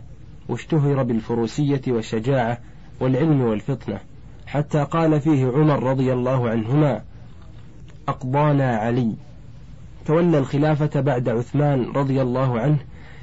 واشتهر 0.49 1.03
بالفروسية 1.03 1.81
والشجاعة 1.87 2.57
والعلم 2.99 3.41
والفطنة 3.41 3.99
حتى 4.47 4.83
قال 4.83 5.21
فيه 5.21 5.47
عمر 5.47 5.83
رضي 5.83 6.13
الله 6.13 6.49
عنهما 6.49 7.01
أقضانا 8.07 8.75
علي 8.77 9.15
تولى 10.07 10.37
الخلافة 10.37 11.01
بعد 11.01 11.29
عثمان 11.29 11.91
رضي 11.91 12.21
الله 12.21 12.59
عنه 12.59 12.77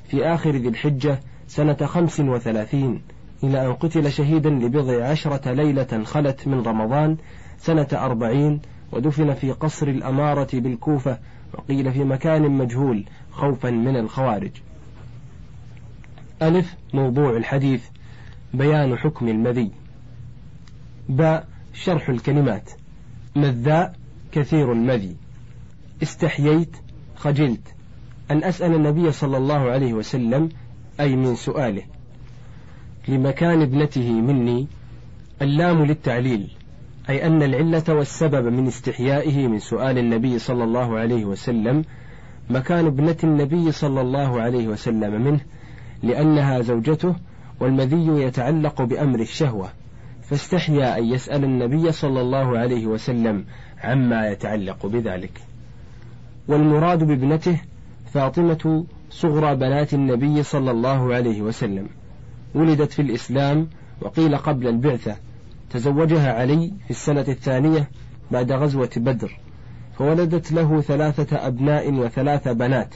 في 0.05 0.25
آخر 0.25 0.51
ذي 0.51 0.69
الحجة 0.69 1.21
سنة 1.47 1.75
خمس 1.75 2.21
وثلاثين 2.21 3.03
إلى 3.45 3.67
أن 3.67 3.73
قتل 3.73 4.13
شهيدا 4.13 4.51
لبضع 4.51 5.05
عشرة 5.05 5.53
ليلة 5.53 6.05
خلت 6.05 6.49
من 6.49 6.61
رمضان 6.61 7.17
سنة 7.59 7.89
أربعين 7.93 8.61
ودفن 8.93 9.35
في 9.35 9.53
قصر 9.53 9.89
الأمارة 9.89 10.49
بالكوفة 10.53 11.19
وقيل 11.55 11.93
في 11.93 12.05
مكان 12.05 12.51
مجهول 12.51 13.05
خوفا 13.33 13.71
من 13.71 13.97
الخوارج. 13.97 14.53
ألف 16.43 16.75
موضوع 16.95 17.37
الحديث 17.37 17.85
بيان 18.55 18.97
حكم 18.97 19.29
المذي. 19.29 19.71
باء 21.09 21.49
شرح 21.73 22.09
الكلمات. 22.09 22.71
مذاء 23.37 23.95
كثير 24.33 24.73
المذي. 24.73 25.24
استحييت 26.05 26.77
خجلت. 27.17 27.75
أن 28.31 28.45
أسأل 28.45 28.75
النبي 28.75 29.13
صلى 29.13 29.37
الله 29.37 29.71
عليه 29.71 29.93
وسلم 29.93 30.49
أي 31.01 31.17
من 31.17 31.35
سؤاله 31.35 31.83
لمكان 33.09 33.63
ابنته 33.63 34.13
مني 34.13 34.67
اللام 35.43 35.85
للتعليل 35.85 36.51
أي 37.11 37.27
أن 37.27 37.43
العلة 37.43 37.85
والسبب 37.89 38.53
من 38.53 38.67
استحيائه 38.67 39.47
من 39.47 39.59
سؤال 39.59 39.99
النبي 39.99 40.39
صلى 40.39 40.65
الله 40.65 40.99
عليه 40.99 41.25
وسلم 41.25 41.85
مكان 42.51 42.87
ابنة 42.87 43.17
النبي 43.25 43.73
صلى 43.73 44.01
الله 44.01 44.41
عليه 44.41 44.69
وسلم 44.69 45.23
منه 45.23 45.41
لأنها 46.03 46.61
زوجته 46.61 47.17
والمذي 47.61 48.23
يتعلق 48.23 48.83
بأمر 48.83 49.21
الشهوة. 49.21 49.69
فاستحيا 50.23 50.99
أن 50.99 51.05
يسأل 51.05 51.45
النبي 51.45 51.93
صلى 51.93 52.21
الله 52.21 52.59
عليه 52.59 52.87
وسلم 52.87 53.45
عما 53.83 54.29
يتعلق 54.29 54.87
بذلك. 54.87 55.41
والمراد 56.49 57.05
بابنته 57.05 57.61
فاطمة 58.13 58.85
صغرى 59.11 59.57
بنات 59.57 59.95
النبي 59.95 60.43
صلى 60.43 60.71
الله 60.71 61.15
عليه 61.15 61.43
وسلم. 61.43 61.89
ولدت 62.55 62.93
في 62.93 63.03
الإسلام 63.03 63.69
وقيل 64.03 64.37
قبل 64.37 64.69
البعثة. 64.69 65.17
تزوجها 65.71 66.33
علي 66.33 66.73
في 66.85 66.91
السنة 66.91 67.25
الثانية 67.29 67.91
بعد 68.31 68.53
غزوة 68.53 68.91
بدر. 68.97 69.39
فولدت 69.99 70.53
له 70.53 70.81
ثلاثة 70.81 71.47
أبناء 71.47 71.93
وثلاث 71.93 72.49
بنات. 72.49 72.95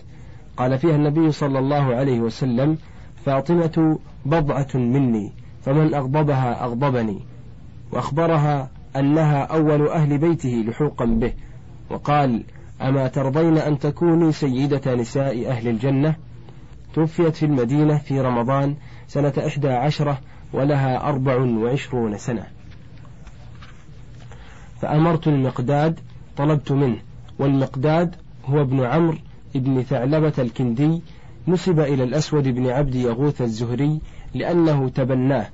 قال 0.56 0.78
فيها 0.78 0.96
النبي 0.96 1.32
صلى 1.32 1.58
الله 1.58 1.94
عليه 1.94 2.20
وسلم 2.20 2.78
فاطمة 3.24 3.98
بضعة 4.26 4.68
مني 4.74 5.32
فمن 5.62 5.94
أغضبها 5.94 6.64
أغضبني. 6.64 7.20
وأخبرها 7.92 8.70
أنها 8.96 9.42
أول 9.42 9.88
أهل 9.88 10.18
بيته 10.18 10.64
لحوقا 10.68 11.04
به. 11.04 11.32
وقال 11.90 12.44
أما 12.82 13.08
ترضين 13.08 13.58
أن 13.58 13.78
تكوني 13.78 14.32
سيدة 14.32 14.94
نساء 14.94 15.50
أهل 15.50 15.68
الجنة؟ 15.68 16.14
توفيت 16.94 17.36
في 17.36 17.46
المدينة 17.46 17.98
في 17.98 18.20
رمضان 18.20 18.76
سنة 19.08 19.32
إحدى 19.46 19.68
عشرة 19.68 20.18
ولها 20.52 21.08
أربع 21.08 21.36
وعشرون 21.36 22.18
سنة. 22.18 22.46
فأمرت 24.80 25.28
المقداد 25.28 26.00
طلبت 26.36 26.72
منه 26.72 26.98
والمقداد 27.38 28.16
هو 28.44 28.60
ابن 28.60 28.84
عمرو 28.84 29.18
ابن 29.56 29.82
ثعلبة 29.82 30.32
الكندي 30.38 31.02
نسب 31.48 31.80
إلى 31.80 32.04
الأسود 32.04 32.48
بن 32.48 32.66
عبد 32.66 32.94
يغوث 32.94 33.42
الزهري 33.42 34.00
لأنه 34.34 34.88
تبناه 34.88 35.46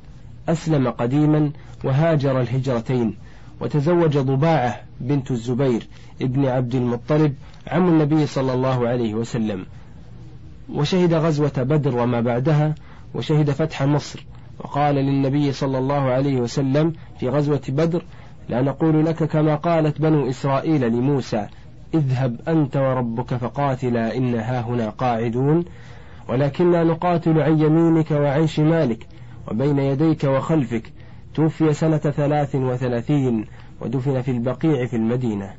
أسلم 0.49 0.91
قديما 0.91 1.51
وهاجر 1.85 2.41
الهجرتين 2.41 3.17
وتزوج 3.61 4.19
ضباعة 4.19 4.81
بنت 5.01 5.31
الزبير 5.31 5.87
ابن 6.23 6.47
عبد 6.47 6.75
المطلب 6.75 7.35
عم 7.67 7.89
النبي 7.89 8.27
صلى 8.27 8.53
الله 8.53 8.89
عليه 8.89 9.15
وسلم. 9.15 9.67
وشهد 10.75 11.15
غزوة 11.15 11.53
بدر 11.57 11.97
وما 11.97 12.21
بعدها 12.21 12.75
وشهد 13.15 13.51
فتح 13.51 13.83
مصر. 13.83 14.27
وقال 14.59 14.95
للنبي 14.95 15.53
صلى 15.53 15.79
الله 15.79 16.01
عليه 16.01 16.41
وسلم 16.41 16.93
في 17.21 17.29
غزوة 17.29 17.63
بدر 17.69 18.03
لا 18.49 18.63
نقول 18.63 19.07
لك 19.07 19.25
كما 19.25 19.55
قالت 19.55 20.01
بنو 20.01 20.29
إسرائيل 20.29 20.89
لموسى 20.89 21.47
اذهب 21.95 22.41
أنت 22.49 22.77
وربك 22.77 23.35
فقاتلا 23.35 24.17
إن 24.17 24.35
هاهنا 24.35 24.91
قاعدون. 24.91 25.65
ولكننا 26.29 26.85
نقاتل 26.85 27.41
عن 27.41 27.61
يمينك 27.61 28.11
وعن 28.11 28.47
شمالك 28.47 29.07
وبين 29.49 29.79
يديك 29.79 30.25
وخلفك. 30.25 30.93
توفي 31.35 31.73
سنة 31.73 31.99
ثلاث 31.99 32.55
وثلاثين. 32.55 33.45
ودفن 33.81 34.23
في 34.23 34.31
البقيع 34.31 34.87
في 34.87 34.97
المدينة. 34.97 35.55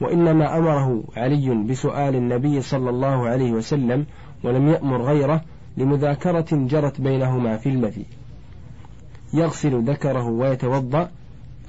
وإنما 0.00 0.58
أمره 0.58 1.02
علي 1.16 1.64
بسؤال 1.64 2.16
النبي 2.16 2.60
صلى 2.60 2.90
الله 2.90 3.28
عليه 3.28 3.52
وسلم 3.52 4.06
ولم 4.44 4.68
يأمر 4.68 5.02
غيره 5.02 5.40
لمذاكرة 5.76 6.46
جرت 6.52 7.00
بينهما 7.00 7.56
في 7.56 7.68
المذي. 7.68 8.06
يغسل 9.34 9.84
ذكره 9.84 10.28
ويتوضأ 10.28 11.10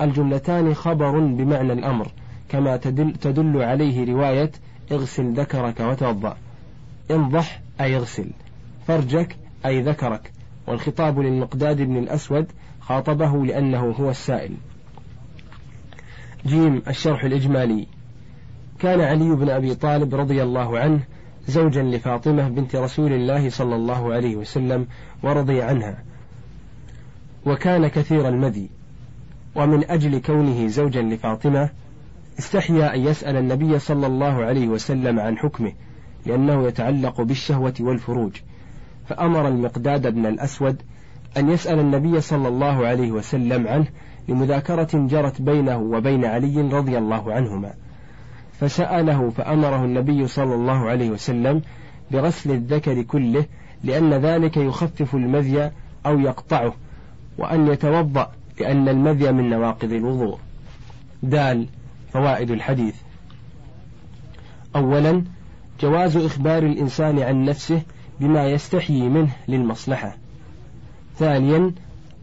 الجملتان 0.01 0.73
خبر 0.73 1.19
بمعنى 1.19 1.73
الأمر 1.73 2.07
كما 2.49 2.77
تدل, 2.77 3.13
تدل 3.13 3.61
عليه 3.61 4.13
رواية 4.13 4.51
اغسل 4.91 5.33
ذكرك 5.33 5.79
وتوضأ. 5.79 6.37
انضح 7.11 7.61
أي 7.81 7.97
اغسل. 7.97 8.29
فرجك 8.87 9.35
أي 9.65 9.81
ذكرك. 9.81 10.31
والخطاب 10.67 11.19
للمقداد 11.19 11.81
بن 11.81 11.97
الأسود 11.97 12.47
خاطبه 12.79 13.45
لأنه 13.45 13.91
هو 13.91 14.09
السائل. 14.09 14.51
جيم 16.45 16.81
الشرح 16.87 17.23
الإجمالي. 17.23 17.87
كان 18.79 19.01
علي 19.01 19.35
بن 19.35 19.49
أبي 19.49 19.75
طالب 19.75 20.15
رضي 20.15 20.43
الله 20.43 20.79
عنه 20.79 20.99
زوجا 21.47 21.83
لفاطمة 21.83 22.49
بنت 22.49 22.75
رسول 22.75 23.13
الله 23.13 23.49
صلى 23.49 23.75
الله 23.75 24.13
عليه 24.13 24.35
وسلم 24.35 24.87
ورضي 25.23 25.61
عنها. 25.61 26.03
وكان 27.45 27.87
كثير 27.87 28.27
المذي. 28.27 28.69
ومن 29.55 29.89
أجل 29.89 30.21
كونه 30.21 30.67
زوجا 30.67 31.01
لفاطمة 31.01 31.69
استحيا 32.39 32.95
أن 32.95 33.01
يسأل 33.01 33.35
النبي 33.35 33.79
صلى 33.79 34.07
الله 34.07 34.45
عليه 34.45 34.67
وسلم 34.67 35.19
عن 35.19 35.37
حكمه 35.37 35.73
لأنه 36.25 36.67
يتعلق 36.67 37.21
بالشهوة 37.21 37.73
والفروج. 37.79 38.31
فأمر 39.07 39.47
المقداد 39.47 40.13
بن 40.13 40.25
الأسود 40.25 40.81
أن 41.37 41.49
يسأل 41.49 41.79
النبي 41.79 42.21
صلى 42.21 42.47
الله 42.47 42.87
عليه 42.87 43.11
وسلم 43.11 43.67
عنه 43.67 43.87
لمذاكرة 44.31 44.89
جرت 44.93 45.41
بينه 45.41 45.77
وبين 45.77 46.25
علي 46.25 46.61
رضي 46.61 46.97
الله 46.97 47.33
عنهما 47.33 47.73
فسأله 48.59 49.29
فأمره 49.29 49.85
النبي 49.85 50.27
صلى 50.27 50.55
الله 50.55 50.89
عليه 50.89 51.09
وسلم 51.09 51.61
بغسل 52.11 52.51
الذكر 52.51 53.01
كله 53.01 53.45
لأن 53.83 54.13
ذلك 54.13 54.57
يخفف 54.57 55.15
المذي 55.15 55.71
أو 56.05 56.19
يقطعه 56.19 56.73
وأن 57.37 57.67
يتوضأ 57.67 58.31
لأن 58.59 58.89
المذي 58.89 59.31
من 59.31 59.49
نواقض 59.49 59.91
الوضوء. 59.91 60.37
دال 61.23 61.67
فوائد 62.13 62.51
الحديث. 62.51 62.95
أولا 64.75 65.23
جواز 65.81 66.17
إخبار 66.17 66.63
الإنسان 66.63 67.19
عن 67.19 67.45
نفسه 67.45 67.81
بما 68.19 68.47
يستحيي 68.47 69.09
منه 69.09 69.31
للمصلحة. 69.47 70.15
ثانيا 71.17 71.71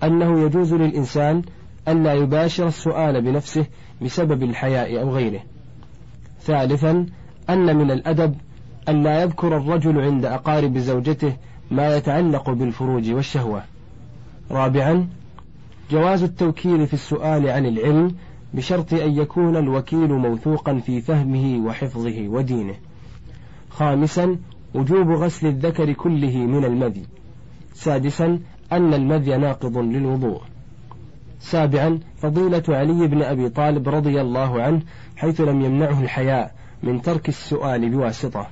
أنه 0.03 0.41
يجوز 0.41 0.75
للإنسان 0.75 1.43
ألا 1.89 2.13
يباشر 2.13 2.67
السؤال 2.67 3.23
بنفسه 3.23 3.67
بسبب 4.03 4.43
الحياء 4.43 5.01
أو 5.01 5.11
غيره. 5.11 5.41
ثالثا 6.41 7.07
أن 7.51 7.77
من 7.77 7.91
الأدب 7.91 8.35
أن 8.89 9.03
لا 9.03 9.23
يذكر 9.23 9.57
الرجل 9.57 10.01
عند 10.01 10.25
أقارب 10.25 10.79
زوجته 10.79 11.33
ما 11.71 11.97
يتعلق 11.97 12.51
بالفروج 12.51 13.11
والشهوة. 13.11 13.63
رابعا 14.51 15.09
جواز 15.91 16.23
التوكيل 16.23 16.87
في 16.87 16.95
السؤال 16.95 17.49
عن 17.49 17.67
العلم 17.67 18.15
بشرط 18.55 18.93
أن 18.93 19.19
يكون 19.19 19.57
الوكيل 19.57 20.13
موثوقا 20.13 20.79
في 20.79 21.01
فهمه 21.01 21.67
وحفظه 21.67 22.29
ودينه. 22.29 22.75
خامسا 23.71 24.37
وجوب 24.75 25.11
غسل 25.11 25.47
الذكر 25.47 25.93
كله 25.93 26.37
من 26.37 26.65
المذي. 26.65 27.07
سادسا 27.75 28.39
أن 28.73 28.95
المذي 28.95 29.37
ناقض 29.37 29.79
للوضوء. 29.79 30.41
سابعا 31.41 32.01
فضيلة 32.17 32.63
علي 32.69 33.07
بن 33.07 33.23
أبي 33.23 33.49
طالب 33.49 33.89
رضي 33.89 34.21
الله 34.21 34.63
عنه 34.63 34.83
حيث 35.17 35.41
لم 35.41 35.61
يمنعه 35.61 36.01
الحياء 36.01 36.55
من 36.83 37.03
ترك 37.03 37.29
السؤال 37.29 37.91
بواسطة. 37.91 38.47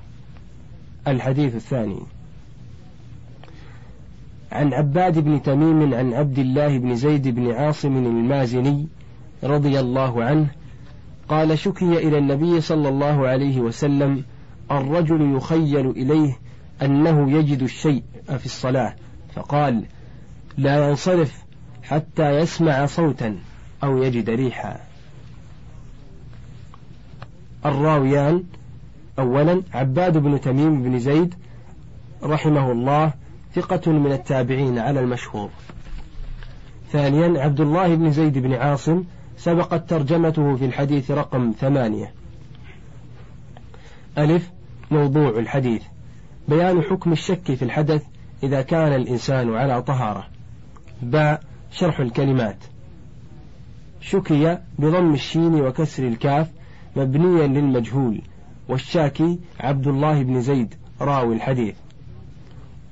الحديث 1.09 1.55
الثاني. 1.55 2.01
عن 4.53 4.75
عباد 4.75 5.18
بن 5.18 5.42
تميم 5.42 5.94
عن 5.94 6.12
عبد 6.12 6.38
الله 6.38 6.79
بن 6.79 6.94
زيد 6.94 7.29
بن 7.29 7.53
عاصم 7.53 7.96
المازني 7.96 8.88
رضي 9.44 9.81
الله 9.81 10.25
عنه 10.25 10.46
قال 11.29 11.59
شكي 11.59 12.09
إلى 12.09 12.18
النبي 12.18 12.61
صلى 12.61 12.88
الله 12.88 13.29
عليه 13.29 13.61
وسلم 13.61 14.25
الرجل 14.70 15.37
يخيل 15.37 15.90
إليه 15.90 16.37
أنه 16.83 17.38
يجد 17.38 17.62
الشيء 17.62 18.03
في 18.38 18.46
الصلاة 18.46 18.94
فقال 19.35 19.85
لا 20.59 20.88
ينصرف 20.88 21.45
حتى 21.88 22.31
يسمع 22.31 22.87
صوتا 22.87 23.38
أو 23.85 24.03
يجد 24.03 24.31
ريحا. 24.31 24.81
الراويان 27.66 28.44
أولا 29.18 29.62
عباد 29.75 30.18
بن 30.18 30.40
تميم 30.40 30.83
بن 30.83 30.99
زيد 30.99 31.35
رحمه 32.22 32.72
الله 32.72 33.12
ثقة 33.55 33.92
من 33.92 34.12
التابعين 34.12 34.79
على 34.79 35.01
المشهور. 35.01 35.51
ثانيا 36.92 37.42
عبد 37.42 37.61
الله 37.61 37.94
بن 37.94 38.11
زيد 38.11 38.38
بن 38.38 38.55
عاصم 38.55 39.05
سبقت 39.37 39.90
ترجمته 39.90 40.57
في 40.57 40.64
الحديث 40.64 41.11
رقم 41.11 41.53
ثمانية. 41.61 42.12
ألف 44.18 44.51
موضوع 44.90 45.29
الحديث. 45.29 45.83
بيان 46.49 46.83
حكم 46.83 47.12
الشك 47.12 47.55
في 47.55 47.62
الحدث 47.62 48.03
إذا 48.42 48.62
كان 48.62 48.92
الإنسان 48.92 49.55
على 49.55 49.83
طهارة. 49.83 50.27
باء 51.03 51.42
شرح 51.78 52.00
الكلمات. 52.00 52.56
شكي 54.00 54.58
بضم 54.78 55.14
الشين 55.14 55.54
وكسر 55.54 56.08
الكاف 56.08 56.50
مبنيا 56.96 57.46
للمجهول 57.46 58.22
والشاكي 58.68 59.38
عبد 59.60 59.86
الله 59.86 60.22
بن 60.22 60.40
زيد 60.40 60.74
راوي 61.00 61.34
الحديث. 61.34 61.74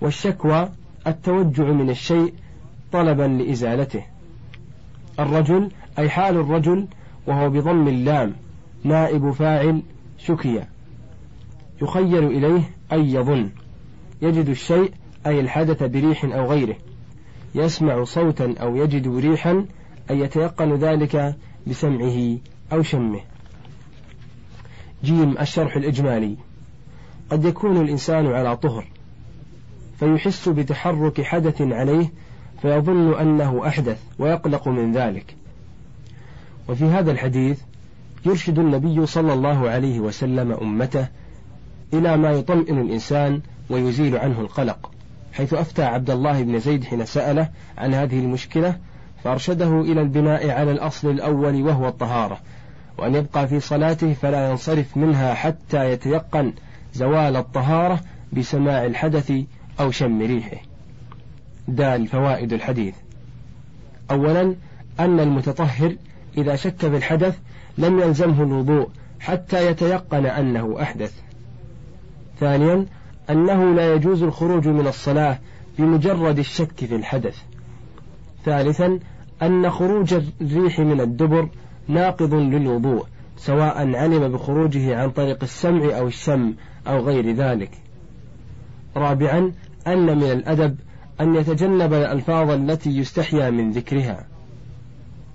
والشكوى 0.00 0.68
التوجع 1.06 1.64
من 1.64 1.90
الشيء 1.90 2.34
طلبا 2.92 3.22
لإزالته. 3.22 4.04
الرجل 5.20 5.70
أي 5.98 6.10
حال 6.10 6.36
الرجل 6.36 6.88
وهو 7.26 7.50
بضم 7.50 7.88
اللام 7.88 8.32
نائب 8.84 9.30
فاعل 9.30 9.82
شكي. 10.18 10.64
يخيل 11.82 12.24
إليه 12.24 12.70
أي 12.92 13.12
يظن. 13.12 13.50
يجد 14.22 14.48
الشيء 14.48 14.92
أي 15.26 15.40
الحدث 15.40 15.82
بريح 15.82 16.24
أو 16.24 16.46
غيره. 16.46 16.76
يسمع 17.54 18.04
صوتا 18.04 18.54
أو 18.60 18.76
يجد 18.76 19.16
ريحا 19.16 19.66
أي 20.10 20.18
يتيقن 20.18 20.74
ذلك 20.74 21.36
بسمعه 21.66 22.38
أو 22.72 22.82
شمه. 22.82 23.20
جيم 25.04 25.38
الشرح 25.38 25.76
الإجمالي. 25.76 26.36
قد 27.30 27.44
يكون 27.44 27.80
الإنسان 27.80 28.26
على 28.26 28.56
طهر 28.56 28.86
فيحس 30.00 30.48
بتحرك 30.48 31.22
حدث 31.22 31.60
عليه 31.60 32.12
فيظن 32.62 33.14
أنه 33.14 33.66
أحدث 33.66 34.02
ويقلق 34.18 34.68
من 34.68 34.92
ذلك. 34.92 35.36
وفي 36.68 36.84
هذا 36.84 37.10
الحديث 37.10 37.60
يرشد 38.26 38.58
النبي 38.58 39.06
صلى 39.06 39.32
الله 39.32 39.70
عليه 39.70 40.00
وسلم 40.00 40.52
أمته 40.52 41.08
إلى 41.92 42.16
ما 42.16 42.30
يطمئن 42.30 42.80
الإنسان 42.80 43.40
ويزيل 43.70 44.16
عنه 44.16 44.40
القلق. 44.40 44.93
حيث 45.36 45.54
أفتى 45.54 45.82
عبد 45.82 46.10
الله 46.10 46.42
بن 46.42 46.58
زيد 46.58 46.84
حين 46.84 47.04
سأله 47.04 47.48
عن 47.78 47.94
هذه 47.94 48.18
المشكلة 48.18 48.78
فأرشده 49.24 49.80
إلى 49.80 50.00
البناء 50.00 50.50
على 50.50 50.72
الأصل 50.72 51.10
الأول 51.10 51.62
وهو 51.62 51.88
الطهارة 51.88 52.40
وأن 52.98 53.14
يبقى 53.14 53.48
في 53.48 53.60
صلاته 53.60 54.12
فلا 54.12 54.50
ينصرف 54.50 54.96
منها 54.96 55.34
حتى 55.34 55.90
يتيقن 55.90 56.52
زوال 56.94 57.36
الطهارة 57.36 58.00
بسماع 58.32 58.84
الحدث 58.84 59.32
أو 59.80 59.90
شم 59.90 60.22
ريحه. 60.22 60.56
دال 61.68 62.06
فوائد 62.06 62.52
الحديث. 62.52 62.94
أولا 64.10 64.54
أن 65.00 65.20
المتطهر 65.20 65.96
إذا 66.38 66.56
شك 66.56 66.76
في 66.76 66.96
الحدث 66.96 67.38
لم 67.78 68.00
يلزمه 68.00 68.42
الوضوء 68.42 68.88
حتى 69.20 69.66
يتيقن 69.70 70.26
أنه 70.26 70.82
أحدث. 70.82 71.12
ثانيا 72.40 72.86
أنه 73.30 73.74
لا 73.74 73.94
يجوز 73.94 74.22
الخروج 74.22 74.68
من 74.68 74.86
الصلاة 74.86 75.38
بمجرد 75.78 76.38
الشك 76.38 76.84
في 76.84 76.96
الحدث. 76.96 77.36
ثالثا 78.44 78.98
أن 79.42 79.70
خروج 79.70 80.14
الريح 80.40 80.80
من 80.80 81.00
الدبر 81.00 81.48
ناقض 81.88 82.34
للوضوء 82.34 83.06
سواء 83.36 83.94
علم 83.94 84.28
بخروجه 84.28 84.96
عن 84.96 85.10
طريق 85.10 85.38
السمع 85.42 85.98
أو 85.98 86.06
الشم 86.06 86.54
أو 86.86 87.00
غير 87.00 87.32
ذلك. 87.32 87.70
رابعا 88.96 89.52
أن 89.86 90.16
من 90.16 90.30
الأدب 90.30 90.76
أن 91.20 91.34
يتجنب 91.34 91.92
الألفاظ 91.92 92.50
التي 92.50 92.90
يستحيا 92.90 93.50
من 93.50 93.70
ذكرها. 93.70 94.26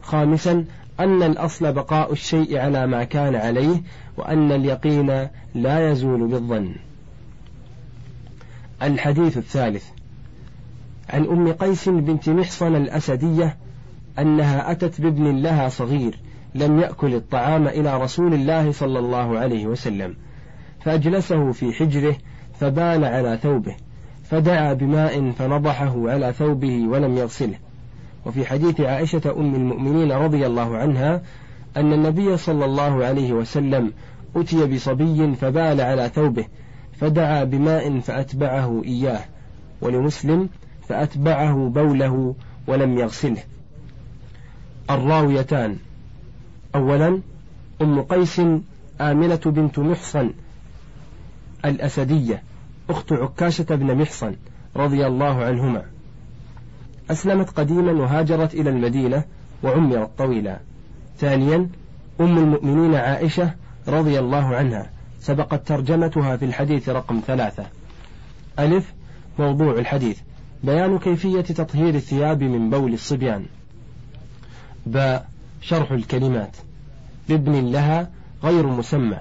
خامسا 0.01 0.65
أن 0.99 1.23
الأصل 1.23 1.73
بقاء 1.73 2.11
الشيء 2.11 2.57
على 2.57 2.87
ما 2.87 3.03
كان 3.03 3.35
عليه 3.35 3.81
وأن 4.17 4.51
اليقين 4.51 5.27
لا 5.55 5.91
يزول 5.91 6.27
بالظن. 6.27 6.75
الحديث 8.83 9.37
الثالث. 9.37 9.85
عن 11.09 11.25
أم 11.25 11.51
قيس 11.51 11.89
بنت 11.89 12.29
محصن 12.29 12.75
الأسدية 12.75 13.57
أنها 14.19 14.71
أتت 14.71 15.01
بابن 15.01 15.35
لها 15.35 15.69
صغير 15.69 16.19
لم 16.55 16.79
يأكل 16.79 17.15
الطعام 17.15 17.67
إلى 17.67 18.01
رسول 18.01 18.33
الله 18.33 18.71
صلى 18.71 18.99
الله 18.99 19.39
عليه 19.39 19.67
وسلم 19.67 20.15
فأجلسه 20.79 21.51
في 21.51 21.73
حجره 21.73 22.15
فبال 22.59 23.05
على 23.05 23.39
ثوبه 23.43 23.75
فدعا 24.23 24.73
بماء 24.73 25.31
فنضحه 25.31 26.09
على 26.09 26.33
ثوبه 26.33 26.87
ولم 26.87 27.17
يغسله. 27.17 27.55
وفي 28.25 28.45
حديث 28.45 28.81
عائشة 28.81 29.21
أم 29.37 29.55
المؤمنين 29.55 30.11
رضي 30.11 30.45
الله 30.45 30.77
عنها 30.77 31.21
أن 31.77 31.93
النبي 31.93 32.37
صلى 32.37 32.65
الله 32.65 33.05
عليه 33.05 33.33
وسلم 33.33 33.93
أتي 34.35 34.65
بصبي 34.65 35.35
فبال 35.35 35.81
على 35.81 36.09
ثوبه 36.09 36.45
فدعا 36.99 37.43
بماء 37.43 37.99
فأتبعه 37.99 38.81
إياه 38.85 39.21
ولمسلم 39.81 40.49
فأتبعه 40.89 41.69
بوله 41.69 42.35
ولم 42.67 42.97
يغسله. 42.97 43.43
الراويتان 44.89 45.77
أولا 46.75 47.21
أم 47.81 48.01
قيس 48.01 48.41
آمنة 49.01 49.41
بنت 49.45 49.79
محصن 49.79 50.31
الأسدية 51.65 52.43
أخت 52.89 53.13
عكاشة 53.13 53.75
بن 53.75 53.95
محصن 53.95 54.35
رضي 54.75 55.07
الله 55.07 55.43
عنهما. 55.43 55.83
أسلمت 57.11 57.49
قديما 57.49 57.91
وهاجرت 57.91 58.53
إلى 58.53 58.69
المدينة 58.69 59.23
وعمرت 59.63 60.09
طويلا. 60.17 60.59
ثانيا 61.17 61.69
أم 62.21 62.37
المؤمنين 62.37 62.95
عائشة 62.95 63.53
رضي 63.87 64.19
الله 64.19 64.55
عنها. 64.55 64.89
سبقت 65.21 65.67
ترجمتها 65.67 66.37
في 66.37 66.45
الحديث 66.45 66.89
رقم 66.89 67.21
ثلاثة. 67.27 67.65
ألف 68.59 68.93
موضوع 69.39 69.73
الحديث. 69.73 70.19
بيان 70.63 70.99
كيفية 70.99 71.41
تطهير 71.41 71.95
الثياب 71.95 72.43
من 72.43 72.69
بول 72.69 72.93
الصبيان. 72.93 73.45
باء 74.85 75.29
شرح 75.61 75.91
الكلمات. 75.91 76.57
لابن 77.29 77.71
لها 77.71 78.09
غير 78.43 78.67
مسمى 78.67 79.17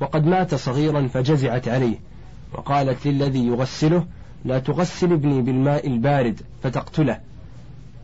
وقد 0.00 0.26
مات 0.26 0.54
صغيرا 0.54 1.08
فجزعت 1.08 1.68
عليه. 1.68 1.96
وقالت 2.52 3.06
للذي 3.06 3.46
يغسله 3.46 4.06
لا 4.44 4.58
تغسل 4.58 5.12
ابني 5.12 5.42
بالماء 5.42 5.86
البارد 5.86 6.40
فتقتله. 6.62 7.20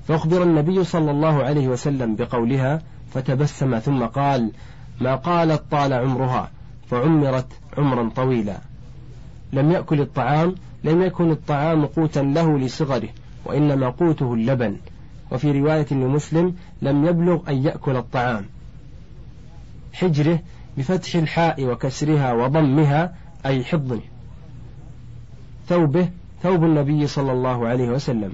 فأخبر 0.09 0.43
النبي 0.43 0.85
صلى 0.85 1.11
الله 1.11 1.43
عليه 1.43 1.69
وسلم 1.69 2.17
بقولها 2.17 2.83
فتبسم 3.15 3.79
ثم 3.79 4.05
قال 4.05 4.53
ما 5.01 5.15
قالت 5.15 5.63
طال 5.71 5.93
عمرها؟ 5.93 6.51
فعمرت 6.91 7.47
عمرا 7.79 8.11
طويلا. 8.17 8.59
لم 9.53 9.71
يأكل 9.71 10.01
الطعام 10.01 10.55
لم 10.85 11.03
يكن 11.03 11.31
الطعام 11.31 11.87
قوتا 11.87 12.21
له 12.21 12.59
لصغره 12.59 13.09
وإنما 13.45 13.89
قوته 13.89 14.35
اللبن. 14.35 14.77
وفي 15.31 15.61
رواية 15.61 15.87
لمسلم 15.91 16.55
لم 16.83 17.05
يبلغ 17.05 17.51
أن 17.51 17.65
يأكل 17.65 17.97
الطعام. 17.97 18.45
حجره 19.93 20.41
بفتح 20.79 21.15
الحاء 21.15 21.65
وكسرها 21.65 22.33
وضمها 22.33 23.15
أي 23.47 23.65
حضنه. 23.65 24.01
ثوبه 25.67 26.09
ثوب 26.43 26.65
النبي 26.65 27.07
صلى 27.07 27.33
الله 27.33 27.69
عليه 27.69 27.89
وسلم. 27.89 28.33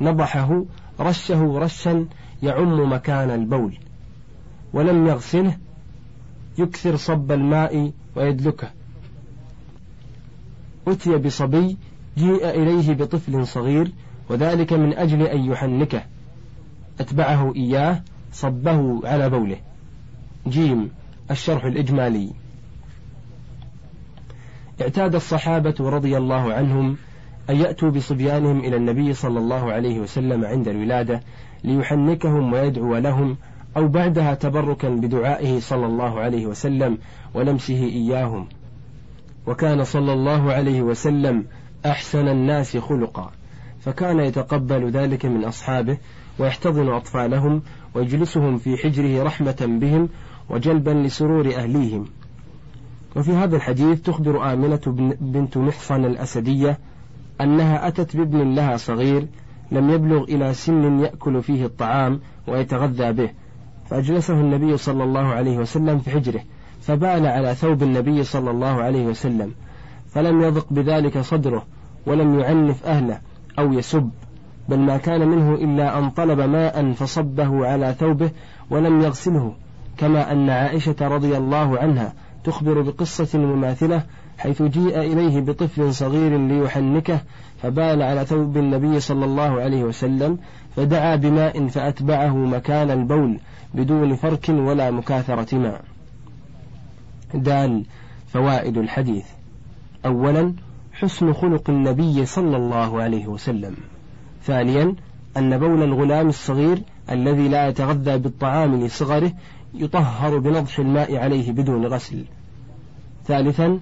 نضحه 0.00 0.64
رشه 1.00 1.58
رشا 1.58 2.06
يعم 2.42 2.92
مكان 2.92 3.30
البول. 3.30 3.78
ولم 4.72 5.06
يغسله 5.06 5.56
يكثر 6.58 6.96
صب 6.96 7.32
الماء 7.32 7.92
ويدلكه 8.16 8.70
أتي 10.88 11.16
بصبي 11.16 11.76
جيء 12.18 12.48
إليه 12.48 12.94
بطفل 12.94 13.46
صغير 13.46 13.92
وذلك 14.28 14.72
من 14.72 14.92
أجل 14.92 15.22
أن 15.22 15.44
يحنكه 15.44 16.02
أتبعه 17.00 17.54
إياه 17.56 18.02
صبه 18.32 19.08
على 19.08 19.30
بوله. 19.30 19.56
جيم 20.48 20.90
الشرح 21.30 21.64
الإجمالي. 21.64 22.30
اعتاد 24.80 25.14
الصحابة 25.14 25.74
رضي 25.80 26.16
الله 26.16 26.52
عنهم 26.52 26.96
أن 27.50 27.56
يأتوا 27.56 27.90
بصبيانهم 27.90 28.60
إلى 28.60 28.76
النبي 28.76 29.12
صلى 29.12 29.38
الله 29.38 29.72
عليه 29.72 30.00
وسلم 30.00 30.44
عند 30.44 30.68
الولادة 30.68 31.20
ليحنكهم 31.64 32.52
ويدعو 32.52 32.96
لهم 32.96 33.36
أو 33.76 33.88
بعدها 33.88 34.34
تبركا 34.34 34.88
بدعائه 34.88 35.60
صلى 35.60 35.86
الله 35.86 36.20
عليه 36.20 36.46
وسلم 36.46 36.98
ولمسه 37.34 37.84
إياهم. 37.84 38.46
وكان 39.46 39.84
صلى 39.84 40.12
الله 40.12 40.52
عليه 40.52 40.82
وسلم 40.82 41.44
أحسن 41.86 42.28
الناس 42.28 42.76
خلقا. 42.76 43.30
فكان 43.80 44.20
يتقبل 44.20 44.90
ذلك 44.90 45.26
من 45.26 45.44
أصحابه 45.44 45.98
ويحتضن 46.38 46.88
أطفالهم 46.88 47.62
ويجلسهم 47.94 48.58
في 48.58 48.76
حجره 48.76 49.22
رحمة 49.22 49.78
بهم 49.80 50.08
وجلبا 50.50 50.90
لسرور 50.90 51.54
أهليهم. 51.54 52.04
وفي 53.16 53.32
هذا 53.32 53.56
الحديث 53.56 54.02
تخبر 54.02 54.52
آمنة 54.52 54.80
بنت 55.20 55.56
محصن 55.56 56.04
الأسدية 56.04 56.78
أنها 57.40 57.88
أتت 57.88 58.16
بابن 58.16 58.54
لها 58.54 58.76
صغير 58.76 59.26
لم 59.72 59.90
يبلغ 59.90 60.24
إلى 60.24 60.54
سن 60.54 60.98
يأكل 61.00 61.42
فيه 61.42 61.64
الطعام 61.66 62.20
ويتغذى 62.48 63.12
به. 63.12 63.30
فأجلسه 63.90 64.34
النبي 64.34 64.76
صلى 64.76 65.04
الله 65.04 65.26
عليه 65.26 65.58
وسلم 65.58 65.98
في 65.98 66.10
حجره 66.10 66.40
فبال 66.80 67.26
على 67.26 67.54
ثوب 67.54 67.82
النبي 67.82 68.24
صلى 68.24 68.50
الله 68.50 68.82
عليه 68.82 69.06
وسلم 69.06 69.52
فلم 70.08 70.42
يضق 70.42 70.66
بذلك 70.70 71.18
صدره 71.18 71.66
ولم 72.06 72.40
يعنف 72.40 72.86
أهله 72.86 73.20
أو 73.58 73.72
يسب 73.72 74.10
بل 74.68 74.78
ما 74.78 74.96
كان 74.96 75.28
منه 75.28 75.54
إلا 75.54 75.98
أن 75.98 76.10
طلب 76.10 76.40
ماء 76.40 76.92
فصبه 76.92 77.66
على 77.66 77.94
ثوبه 77.98 78.30
ولم 78.70 79.00
يغسله 79.00 79.54
كما 79.98 80.32
أن 80.32 80.50
عائشة 80.50 80.96
رضي 81.00 81.36
الله 81.36 81.78
عنها 81.78 82.12
تخبر 82.44 82.80
بقصة 82.80 83.38
مماثلة 83.38 84.02
حيث 84.38 84.62
جيء 84.62 85.00
إليه 85.00 85.40
بطفل 85.40 85.94
صغير 85.94 86.38
ليحنكه 86.38 87.20
فبال 87.62 88.02
على 88.02 88.24
ثوب 88.24 88.56
النبي 88.56 89.00
صلى 89.00 89.24
الله 89.24 89.60
عليه 89.60 89.84
وسلم 89.84 90.38
فدعا 90.76 91.16
بماء 91.16 91.66
فأتبعه 91.66 92.36
مكان 92.36 92.90
البول 92.90 93.38
بدون 93.74 94.16
فرك 94.16 94.48
ولا 94.48 94.90
مكاثرة 94.90 95.58
ماء. 95.58 95.80
دال 97.34 97.84
فوائد 98.28 98.78
الحديث. 98.78 99.24
أولا 100.06 100.54
حسن 100.92 101.32
خلق 101.32 101.70
النبي 101.70 102.26
صلى 102.26 102.56
الله 102.56 103.02
عليه 103.02 103.26
وسلم. 103.26 103.74
ثانيا 104.44 104.94
أن 105.36 105.58
بول 105.58 105.82
الغلام 105.82 106.28
الصغير 106.28 106.78
الذي 107.10 107.48
لا 107.48 107.68
يتغذى 107.68 108.18
بالطعام 108.18 108.84
لصغره 108.84 109.32
يطهر 109.74 110.38
بنضح 110.38 110.78
الماء 110.78 111.16
عليه 111.16 111.52
بدون 111.52 111.86
غسل. 111.86 112.24
ثالثا 113.24 113.80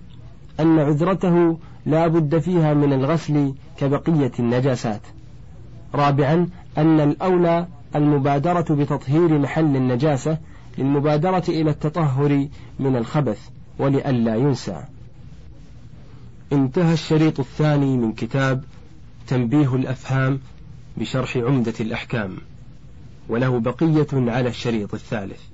أن 0.60 0.78
عذرته 0.78 1.58
لا 1.86 2.06
بد 2.06 2.38
فيها 2.38 2.74
من 2.74 2.92
الغسل 2.92 3.54
كبقية 3.76 4.32
النجاسات. 4.38 5.00
رابعا 5.94 6.48
أن 6.78 7.00
الأولى 7.00 7.66
المبادرة 7.96 8.74
بتطهير 8.74 9.38
محل 9.38 9.76
النجاسة 9.76 10.38
للمبادرة 10.78 11.44
إلى 11.48 11.70
التطهر 11.70 12.48
من 12.78 12.96
الخبث 12.96 13.48
ولئلا 13.78 14.36
ينسى. 14.36 14.84
انتهى 16.52 16.92
الشريط 16.92 17.40
الثاني 17.40 17.96
من 17.96 18.12
كتاب 18.12 18.64
تنبيه 19.26 19.74
الأفهام 19.74 20.40
بشرح 20.96 21.36
عمدة 21.36 21.74
الأحكام 21.80 22.36
وله 23.28 23.60
بقية 23.60 24.06
على 24.12 24.48
الشريط 24.48 24.94
الثالث. 24.94 25.53